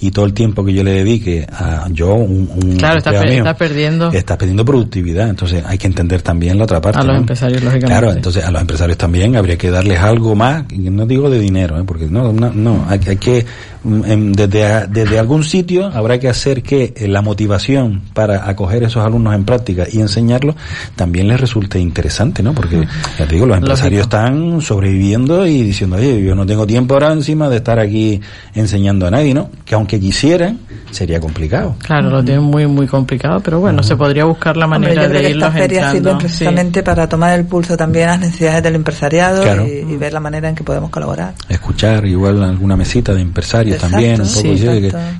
y 0.00 0.10
todo 0.10 0.24
el 0.24 0.34
tiempo 0.34 0.64
que 0.64 0.72
yo 0.72 0.84
le 0.84 0.92
dedique 0.92 1.46
a 1.50 1.86
yo, 1.90 2.14
un, 2.14 2.48
un 2.54 2.76
claro, 2.76 2.98
está, 2.98 3.10
perdiendo. 3.54 4.10
Está 4.12 4.36
perdiendo 4.38 4.64
productividad, 4.64 5.28
entonces 5.28 5.62
hay 5.66 5.78
que 5.78 5.86
entender 5.86 6.22
también 6.22 6.58
la 6.58 6.64
otra 6.64 6.80
parte. 6.80 7.00
A 7.00 7.04
los 7.04 7.16
empresarios, 7.16 7.62
lógicamente. 7.62 7.86
Claro, 7.86 8.12
entonces 8.12 8.44
a 8.44 8.50
los 8.50 8.60
empresarios 8.60 8.98
también 8.98 9.36
habría 9.36 9.56
que 9.56 9.70
darles 9.70 10.00
algo 10.00 10.34
más, 10.34 10.64
no 10.72 11.06
digo 11.06 11.30
de 11.30 11.38
dinero, 11.38 11.78
¿eh? 11.78 11.84
porque 11.86 12.06
no, 12.06 12.32
no, 12.32 12.50
no 12.52 12.86
hay, 12.88 13.00
hay 13.06 13.16
que 13.16 13.46
desde, 13.84 14.86
desde 14.86 15.18
algún 15.18 15.42
sitio 15.42 15.86
habrá 15.86 16.18
que 16.20 16.28
hacer 16.28 16.62
que 16.62 16.94
eh, 16.96 17.08
la 17.08 17.20
motivación 17.20 18.02
para 18.14 18.48
acoger 18.48 18.84
esos 18.84 19.04
alumnos 19.04 19.34
en 19.34 19.44
práctica 19.44 19.86
y 19.90 20.00
enseñarlos 20.00 20.54
también 20.94 21.26
les 21.26 21.40
resulte 21.40 21.80
interesante, 21.80 22.42
¿no? 22.42 22.54
Porque, 22.54 22.86
ya 23.18 23.26
te 23.26 23.34
digo, 23.34 23.46
los 23.46 23.58
empresarios 23.58 24.02
están 24.02 24.60
sobreviviendo 24.60 25.46
y 25.46 25.62
diciendo, 25.62 25.96
oye, 25.96 26.22
yo 26.22 26.34
no 26.34 26.46
tengo 26.46 26.66
tiempo 26.66 26.94
ahora 26.94 27.12
encima 27.12 27.48
de 27.48 27.56
estar 27.56 27.80
aquí 27.80 28.20
enseñando 28.54 29.06
a 29.06 29.10
nadie, 29.10 29.21
¿no? 29.32 29.50
Que 29.64 29.74
aunque 29.74 30.00
quisieran, 30.00 30.58
sería 30.90 31.20
complicado. 31.20 31.76
Claro, 31.82 32.10
lo 32.10 32.24
tienen 32.24 32.44
muy, 32.44 32.66
muy 32.66 32.86
complicado, 32.86 33.40
pero 33.40 33.60
bueno, 33.60 33.82
se 33.82 33.96
podría 33.96 34.24
buscar 34.24 34.56
la 34.56 34.66
manera 34.66 35.08
de 35.08 35.30
irlos 35.30 35.48
esta 35.48 35.50
feria 35.50 35.90
sirve 35.92 36.14
precisamente 36.16 36.82
para 36.82 37.08
tomar 37.08 37.38
el 37.38 37.46
pulso 37.46 37.76
también 37.76 38.08
a 38.08 38.12
las 38.12 38.20
necesidades 38.20 38.62
del 38.62 38.74
empresariado 38.74 39.66
y, 39.66 39.96
ver 39.96 40.12
la 40.12 40.20
manera 40.20 40.48
en 40.48 40.54
que 40.54 40.64
podemos 40.64 40.90
colaborar. 40.90 41.34
Escuchar 41.48 42.04
igual 42.06 42.42
alguna 42.42 42.76
mesita 42.76 43.14
de 43.14 43.20
empresarios 43.20 43.78
también, 43.78 44.20
un 44.20 44.28
poco 44.28 44.42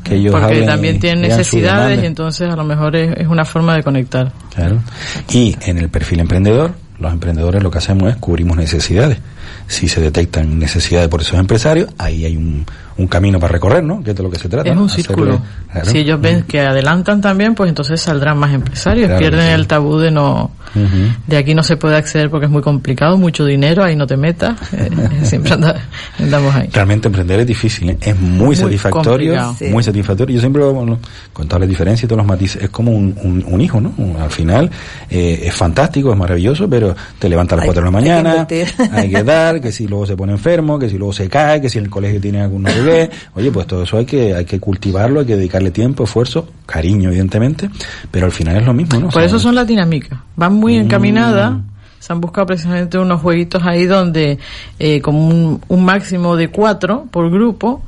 que, 0.04 0.14
ellos 0.14 0.32
Porque 0.32 0.62
también 0.62 0.98
tienen 0.98 1.22
necesidades 1.22 2.02
y 2.02 2.06
entonces 2.06 2.50
a 2.50 2.56
lo 2.56 2.64
mejor 2.64 2.96
es, 2.96 3.26
una 3.26 3.44
forma 3.44 3.76
de 3.76 3.82
conectar. 3.82 4.32
Claro. 4.54 4.78
Y 5.30 5.56
en 5.62 5.78
el 5.78 5.88
perfil 5.88 6.20
emprendedor, 6.20 6.72
los 6.98 7.12
emprendedores 7.12 7.62
lo 7.62 7.70
que 7.70 7.78
hacemos 7.78 8.10
es 8.10 8.16
cubrimos 8.16 8.56
necesidades. 8.56 9.18
Si 9.66 9.88
se 9.88 10.00
detectan 10.00 10.58
necesidades 10.58 11.08
por 11.08 11.20
esos 11.20 11.38
empresarios, 11.38 11.90
ahí 11.98 12.24
hay 12.24 12.36
un, 12.36 12.64
un 12.96 13.06
camino 13.06 13.40
para 13.40 13.52
recorrer, 13.52 13.82
¿no? 13.82 14.02
Que 14.02 14.10
es 14.10 14.16
de 14.16 14.22
lo 14.22 14.30
que 14.30 14.38
se 14.38 14.48
trata. 14.48 14.70
Es 14.70 14.76
un 14.76 14.88
círculo. 14.88 15.40
Si 15.84 15.98
ellos 15.98 16.20
ven 16.20 16.42
que 16.42 16.60
adelantan 16.60 17.20
también, 17.20 17.54
pues 17.54 17.68
entonces 17.68 18.00
saldrán 18.00 18.38
más 18.38 18.52
empresarios. 18.52 19.10
Pierden 19.18 19.48
el 19.50 19.66
tabú 19.66 19.98
de 19.98 20.10
no, 20.10 20.50
de 21.26 21.36
aquí 21.36 21.54
no 21.54 21.62
se 21.62 21.76
puede 21.76 21.96
acceder 21.96 22.30
porque 22.30 22.46
es 22.46 22.52
muy 22.52 22.62
complicado, 22.62 23.16
mucho 23.16 23.44
dinero, 23.44 23.84
ahí 23.84 23.96
no 23.96 24.06
te 24.06 24.16
metas. 24.16 24.58
Eh, 24.82 24.90
siempre 25.22 25.52
andamos 26.18 26.54
ahí. 26.54 26.68
Realmente 26.72 27.06
emprender 27.06 27.40
es 27.40 27.46
difícil, 27.46 27.90
¿eh? 27.90 27.98
es 28.00 28.18
muy, 28.18 28.56
satisfactorio, 28.56 29.54
muy 29.70 29.82
satisfactorio. 29.82 30.34
Yo 30.34 30.40
siempre, 30.40 30.64
bueno, 30.64 30.98
con 31.32 31.46
todas 31.46 31.60
las 31.60 31.68
diferencias 31.68 32.04
y 32.04 32.06
todos 32.08 32.18
los 32.18 32.26
matices, 32.26 32.62
es 32.62 32.70
como 32.70 32.90
un, 32.90 33.44
un, 33.46 33.60
hijo, 33.60 33.80
¿no? 33.80 33.92
Al 34.18 34.30
final 34.30 34.70
eh, 35.10 35.42
es 35.44 35.54
fantástico, 35.54 36.10
es 36.10 36.18
maravilloso, 36.18 36.68
pero 36.68 36.96
te 37.18 37.28
levantas 37.28 37.52
a 37.52 37.56
las 37.58 37.66
4 37.66 37.82
de 37.82 37.84
la 37.84 37.90
mañana, 37.90 38.46
hay 38.92 39.10
que, 39.10 39.22
dar, 39.22 39.41
que 39.60 39.72
si 39.72 39.86
luego 39.86 40.06
se 40.06 40.16
pone 40.16 40.32
enfermo, 40.32 40.78
que 40.78 40.88
si 40.88 40.98
luego 40.98 41.12
se 41.12 41.28
cae, 41.28 41.60
que 41.60 41.68
si 41.68 41.78
en 41.78 41.84
el 41.84 41.90
colegio 41.90 42.20
tiene 42.20 42.40
algún 42.40 42.66
Oye, 43.34 43.50
pues 43.52 43.66
todo 43.66 43.82
eso 43.82 43.98
hay 43.98 44.04
que, 44.04 44.34
hay 44.34 44.44
que 44.44 44.60
cultivarlo, 44.60 45.20
hay 45.20 45.26
que 45.26 45.36
dedicarle 45.36 45.70
tiempo, 45.70 46.04
esfuerzo, 46.04 46.48
cariño, 46.66 47.10
evidentemente, 47.10 47.68
pero 48.10 48.26
al 48.26 48.32
final 48.32 48.56
es 48.56 48.66
lo 48.66 48.72
mismo, 48.72 49.00
¿no? 49.00 49.08
Por 49.08 49.22
eso 49.22 49.38
son 49.38 49.54
las 49.54 49.66
dinámicas. 49.66 50.18
Van 50.36 50.54
muy 50.54 50.76
mm. 50.76 50.82
encaminadas. 50.82 51.54
Se 51.98 52.12
han 52.12 52.20
buscado 52.20 52.48
precisamente 52.48 52.98
unos 52.98 53.20
jueguitos 53.20 53.62
ahí 53.64 53.86
donde, 53.86 54.38
eh, 54.78 55.00
como 55.00 55.28
un, 55.28 55.60
un 55.68 55.84
máximo 55.84 56.34
de 56.34 56.48
cuatro 56.48 57.06
por 57.12 57.30
grupo, 57.30 57.82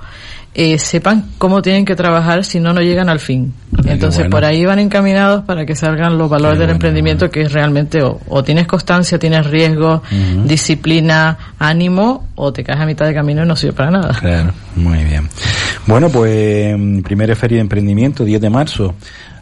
eh, 0.57 0.79
sepan 0.79 1.31
cómo 1.37 1.63
tienen 1.63 1.85
que 1.85 1.97
trabajar 1.97 2.45
si 2.45 2.61
no, 2.61 2.73
no 2.73 2.81
llegan 2.81 3.09
al 3.09 3.19
fin. 3.19 3.53
Entonces, 3.87 4.29
por 4.29 4.45
ahí 4.45 4.65
van 4.65 4.79
encaminados 4.79 5.45
para 5.45 5.67
que 5.67 5.75
salgan 5.75 6.17
los 6.19 6.31
valores 6.31 6.59
del 6.59 6.71
emprendimiento, 6.71 7.31
que 7.31 7.43
es 7.43 7.53
realmente 7.53 8.01
o, 8.03 8.45
tienes 8.45 8.67
constancia, 8.67 9.19
tienes 9.19 9.47
riesgo, 9.47 10.03
disciplina, 10.45 11.37
ánimo, 11.59 12.29
o 12.35 12.53
te 12.53 12.65
caes 12.65 12.81
a 12.81 12.87
mitad 12.87 13.07
de 13.07 13.15
camino 13.15 13.45
y 13.45 13.47
no 13.47 13.57
sirve 13.57 13.75
para 13.75 13.91
nada. 13.91 14.15
Claro, 14.19 14.53
muy 14.77 15.05
bien. 15.05 15.29
Bueno, 15.87 16.09
pues 16.09 16.75
primera 17.03 17.35
feria 17.35 17.57
de 17.57 17.63
emprendimiento, 17.63 18.25
10 18.25 18.41
de 18.41 18.51
marzo 18.51 18.95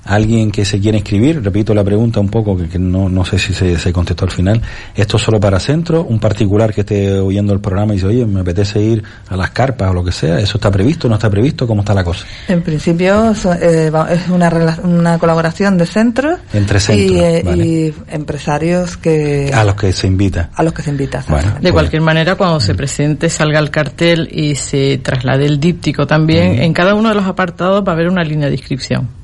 alguien 0.04 0.50
que 0.50 0.64
se 0.64 0.80
quiere 0.80 0.98
inscribir, 0.98 1.42
repito 1.42 1.74
la 1.74 1.84
pregunta 1.84 2.20
un 2.20 2.28
poco, 2.28 2.56
que, 2.56 2.78
no, 2.78 3.08
no 3.08 3.24
sé 3.24 3.38
si 3.38 3.54
se, 3.54 3.78
se, 3.78 3.92
contestó 3.92 4.24
al 4.24 4.30
final, 4.30 4.60
esto 4.94 5.16
es 5.16 5.22
solo 5.22 5.38
para 5.38 5.60
centro, 5.60 6.04
un 6.04 6.18
particular 6.18 6.74
que 6.74 6.80
esté 6.80 7.18
oyendo 7.18 7.52
el 7.52 7.60
programa 7.60 7.92
y 7.92 7.96
dice, 7.96 8.08
oye, 8.08 8.26
me 8.26 8.40
apetece 8.40 8.80
ir 8.80 9.02
a 9.28 9.36
las 9.36 9.50
carpas 9.50 9.90
o 9.90 9.94
lo 9.94 10.04
que 10.04 10.12
sea, 10.12 10.40
¿eso 10.40 10.58
está 10.58 10.70
previsto, 10.70 11.08
no 11.08 11.14
está 11.14 11.30
previsto? 11.30 11.66
¿Cómo 11.66 11.82
está 11.82 11.94
la 11.94 12.04
cosa? 12.04 12.26
En 12.48 12.62
principio 12.62 13.32
eh, 13.60 13.92
es 14.10 14.28
una, 14.28 14.78
una 14.82 15.18
colaboración 15.18 15.78
de 15.78 15.86
centros, 15.86 16.38
Entre 16.52 16.80
centros 16.80 17.56
y, 17.56 17.62
y, 17.62 17.94
empresarios 18.08 18.96
que... 18.96 19.50
A 19.54 19.64
los 19.64 19.76
que 19.76 19.92
se 19.92 20.06
invita. 20.06 20.50
A 20.54 20.62
los 20.62 20.72
que 20.72 20.82
se 20.82 20.90
invita. 20.90 21.20
de 21.20 21.60
pues 21.60 21.72
cualquier 21.72 22.02
manera, 22.02 22.34
cuando 22.34 22.60
se 22.60 22.74
presente, 22.74 23.28
salga 23.28 23.60
el 23.60 23.70
cartel 23.70 24.28
y 24.32 24.56
se 24.56 24.98
traslade 24.98 25.46
el 25.46 25.60
díptico 25.60 26.06
también, 26.06 26.58
en 26.58 26.72
cada 26.72 26.94
uno 26.94 27.08
de 27.10 27.14
los 27.14 27.26
apartados 27.26 27.84
va 27.86 27.92
a 27.92 27.94
haber 27.94 28.08
una 28.08 28.22
línea 28.22 28.48
de 28.48 28.54
inscripción. 28.54 29.21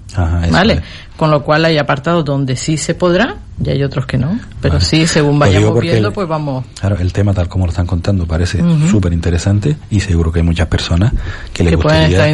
¿Vale? 0.50 0.82
Con 1.16 1.30
lo 1.30 1.42
cual 1.42 1.64
hay 1.64 1.78
apartados 1.78 2.24
donde 2.24 2.56
sí 2.56 2.76
se 2.76 2.94
podrá 2.94 3.36
y 3.64 3.70
hay 3.70 3.82
otros 3.82 4.06
que 4.06 4.16
no. 4.16 4.38
Pero 4.60 4.80
sí, 4.80 5.06
según 5.06 5.38
vayamos 5.38 5.80
viendo, 5.80 6.12
pues 6.12 6.28
vamos. 6.28 6.64
Claro, 6.78 6.96
el 6.98 7.12
tema 7.12 7.34
tal 7.34 7.48
como 7.48 7.66
lo 7.66 7.70
están 7.70 7.86
contando 7.86 8.26
parece 8.26 8.62
súper 8.90 9.12
interesante 9.12 9.76
y 9.90 10.00
seguro 10.00 10.32
que 10.32 10.40
hay 10.40 10.44
muchas 10.44 10.68
personas 10.68 11.12
que 11.52 11.64
les 11.64 11.76
gustaría 11.76 12.24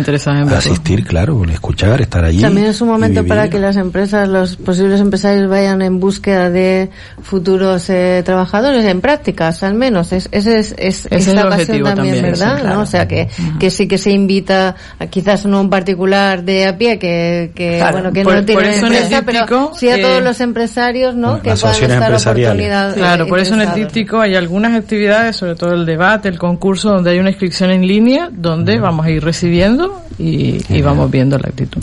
asistir, 0.56 1.04
claro, 1.04 1.42
escuchar, 1.44 2.00
estar 2.00 2.24
allí. 2.24 2.40
También 2.40 2.66
es 2.66 2.80
un 2.80 2.88
momento 2.88 3.24
para 3.26 3.48
que 3.48 3.58
las 3.58 3.76
empresas, 3.76 4.28
los 4.28 4.56
posibles 4.56 5.00
empresarios 5.00 5.48
vayan 5.48 5.82
en 5.82 6.00
búsqueda 6.00 6.50
de 6.50 6.90
futuros 7.22 7.88
eh, 7.90 8.22
trabajadores 8.24 8.84
en 8.84 9.00
prácticas, 9.00 9.62
al 9.62 9.74
menos. 9.74 10.12
Es, 10.12 10.28
ese 10.32 10.58
es, 10.58 10.74
es, 10.78 11.06
es 11.10 11.34
la 11.34 11.48
pasión 11.48 11.82
también, 11.84 12.22
¿verdad? 12.22 12.80
O 12.80 12.86
sea, 12.86 13.08
que, 13.08 13.28
que 13.58 13.70
sí 13.70 13.88
que 13.88 13.98
se 13.98 14.10
invita 14.10 14.76
a 14.98 15.06
quizás 15.06 15.46
no 15.46 15.60
un 15.60 15.70
particular 15.70 16.44
de 16.44 16.66
a 16.66 16.76
pie 16.76 16.98
que, 16.98 17.52
que 17.54 17.82
bueno, 17.90 18.12
que 18.12 18.24
no 18.24 18.44
tiene 18.44 18.76
empresa, 18.76 19.22
pero 19.24 19.72
sí 19.74 19.88
a 19.88 20.00
todos 20.00 20.22
los 20.22 20.40
empresarios 20.40 21.13
¿no? 21.14 21.40
que 21.42 21.50
puedan. 21.54 22.94
Claro, 22.94 23.26
por 23.26 23.38
eso 23.38 23.54
en 23.54 23.62
el 23.62 23.74
díptico 23.74 24.20
hay 24.20 24.34
algunas 24.34 24.74
actividades, 24.74 25.36
sobre 25.36 25.54
todo 25.54 25.74
el 25.74 25.86
debate, 25.86 26.28
el 26.28 26.38
concurso, 26.38 26.90
donde 26.90 27.10
hay 27.10 27.18
una 27.18 27.30
inscripción 27.30 27.70
en 27.70 27.86
línea, 27.86 28.28
donde 28.32 28.78
vamos 28.78 29.06
a 29.06 29.10
ir 29.10 29.22
recibiendo 29.22 30.02
y, 30.18 30.60
y 30.68 30.82
vamos 30.82 31.10
viendo 31.10 31.38
la 31.38 31.48
actitud. 31.48 31.82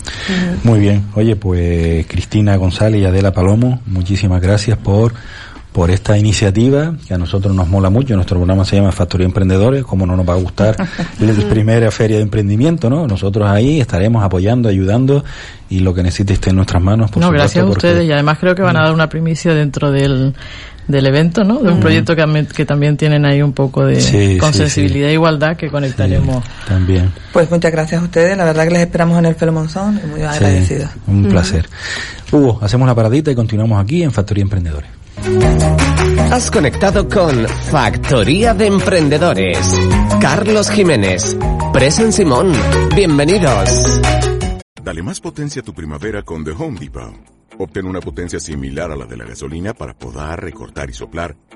Muy 0.64 0.80
bien. 0.80 1.04
Oye, 1.14 1.36
pues 1.36 2.06
Cristina 2.06 2.56
González 2.56 3.02
y 3.02 3.04
Adela 3.04 3.32
Palomo, 3.32 3.80
muchísimas 3.86 4.40
gracias 4.40 4.78
por 4.78 5.14
por 5.72 5.90
esta 5.90 6.18
iniciativa 6.18 6.94
que 7.06 7.14
a 7.14 7.18
nosotros 7.18 7.54
nos 7.54 7.68
mola 7.68 7.90
mucho. 7.90 8.14
Nuestro 8.14 8.36
programa 8.36 8.64
se 8.64 8.76
llama 8.76 8.92
Factoría 8.92 9.26
Emprendedores, 9.26 9.84
como 9.84 10.06
no 10.06 10.16
nos 10.16 10.28
va 10.28 10.34
a 10.34 10.36
gustar 10.36 10.76
la 11.18 11.48
primera 11.48 11.90
feria 11.90 12.16
de 12.16 12.22
emprendimiento, 12.22 12.90
¿no? 12.90 13.06
Nosotros 13.06 13.48
ahí 13.48 13.80
estaremos 13.80 14.22
apoyando, 14.22 14.68
ayudando 14.68 15.24
y 15.70 15.80
lo 15.80 15.94
que 15.94 16.02
necesite 16.02 16.34
esté 16.34 16.50
en 16.50 16.56
nuestras 16.56 16.82
manos. 16.82 17.10
Por 17.10 17.22
no, 17.22 17.30
gracias 17.30 17.64
a 17.64 17.68
ustedes 17.68 18.06
y 18.06 18.12
además 18.12 18.38
creo 18.38 18.54
que 18.54 18.62
van 18.62 18.76
a 18.76 18.82
dar 18.82 18.92
una 18.92 19.08
primicia 19.08 19.54
dentro 19.54 19.90
del 19.90 20.34
del 20.88 21.06
evento, 21.06 21.44
¿no? 21.44 21.60
De 21.60 21.70
un 21.70 21.80
proyecto 21.80 22.16
que, 22.16 22.46
que, 22.54 22.66
también 22.66 22.96
tienen 22.96 23.24
ahí 23.24 23.40
un 23.40 23.52
poco 23.52 23.86
de 23.86 24.36
con 24.38 24.52
sensibilidad 24.52 25.10
e 25.10 25.12
igualdad 25.12 25.56
que 25.56 25.70
conectaremos. 25.70 26.44
también. 26.66 27.12
Pues 27.32 27.48
muchas 27.50 27.70
gracias 27.70 28.00
a 28.00 28.04
ustedes, 28.04 28.36
la 28.36 28.44
verdad 28.44 28.64
que 28.64 28.70
les 28.70 28.80
esperamos 28.80 29.18
en 29.18 29.26
el 29.26 29.36
Pelo 29.36 29.52
Monzón 29.52 30.00
y 30.02 30.06
muy 30.08 30.22
agradecidos. 30.22 30.90
Un 31.06 31.28
placer. 31.28 31.68
Hugo, 32.32 32.58
hacemos 32.62 32.88
la 32.88 32.94
paradita 32.94 33.30
y 33.30 33.34
continuamos 33.34 33.82
aquí 33.82 34.02
en 34.02 34.10
Factoría 34.10 34.42
Emprendedores. 34.42 35.01
Has 36.32 36.50
conectado 36.50 37.08
con 37.08 37.46
Factoría 37.46 38.54
de 38.54 38.66
Emprendedores. 38.66 39.78
Carlos 40.20 40.68
Jiménez. 40.70 41.36
Presen 41.72 42.12
Simón. 42.12 42.52
Bienvenidos. 42.96 44.00
Dale 44.82 45.02
más 45.02 45.20
potencia 45.20 45.62
a 45.62 45.64
tu 45.64 45.72
primavera 45.72 46.22
con 46.22 46.44
The 46.44 46.50
Home 46.50 46.80
Depot. 46.80 47.14
Obtén 47.58 47.86
una 47.86 48.00
potencia 48.00 48.40
similar 48.40 48.90
a 48.90 48.96
la 48.96 49.06
de 49.06 49.16
la 49.16 49.24
gasolina 49.24 49.74
para 49.74 49.94
podar, 49.94 50.42
recortar 50.42 50.90
y 50.90 50.92
soplar 50.92 51.36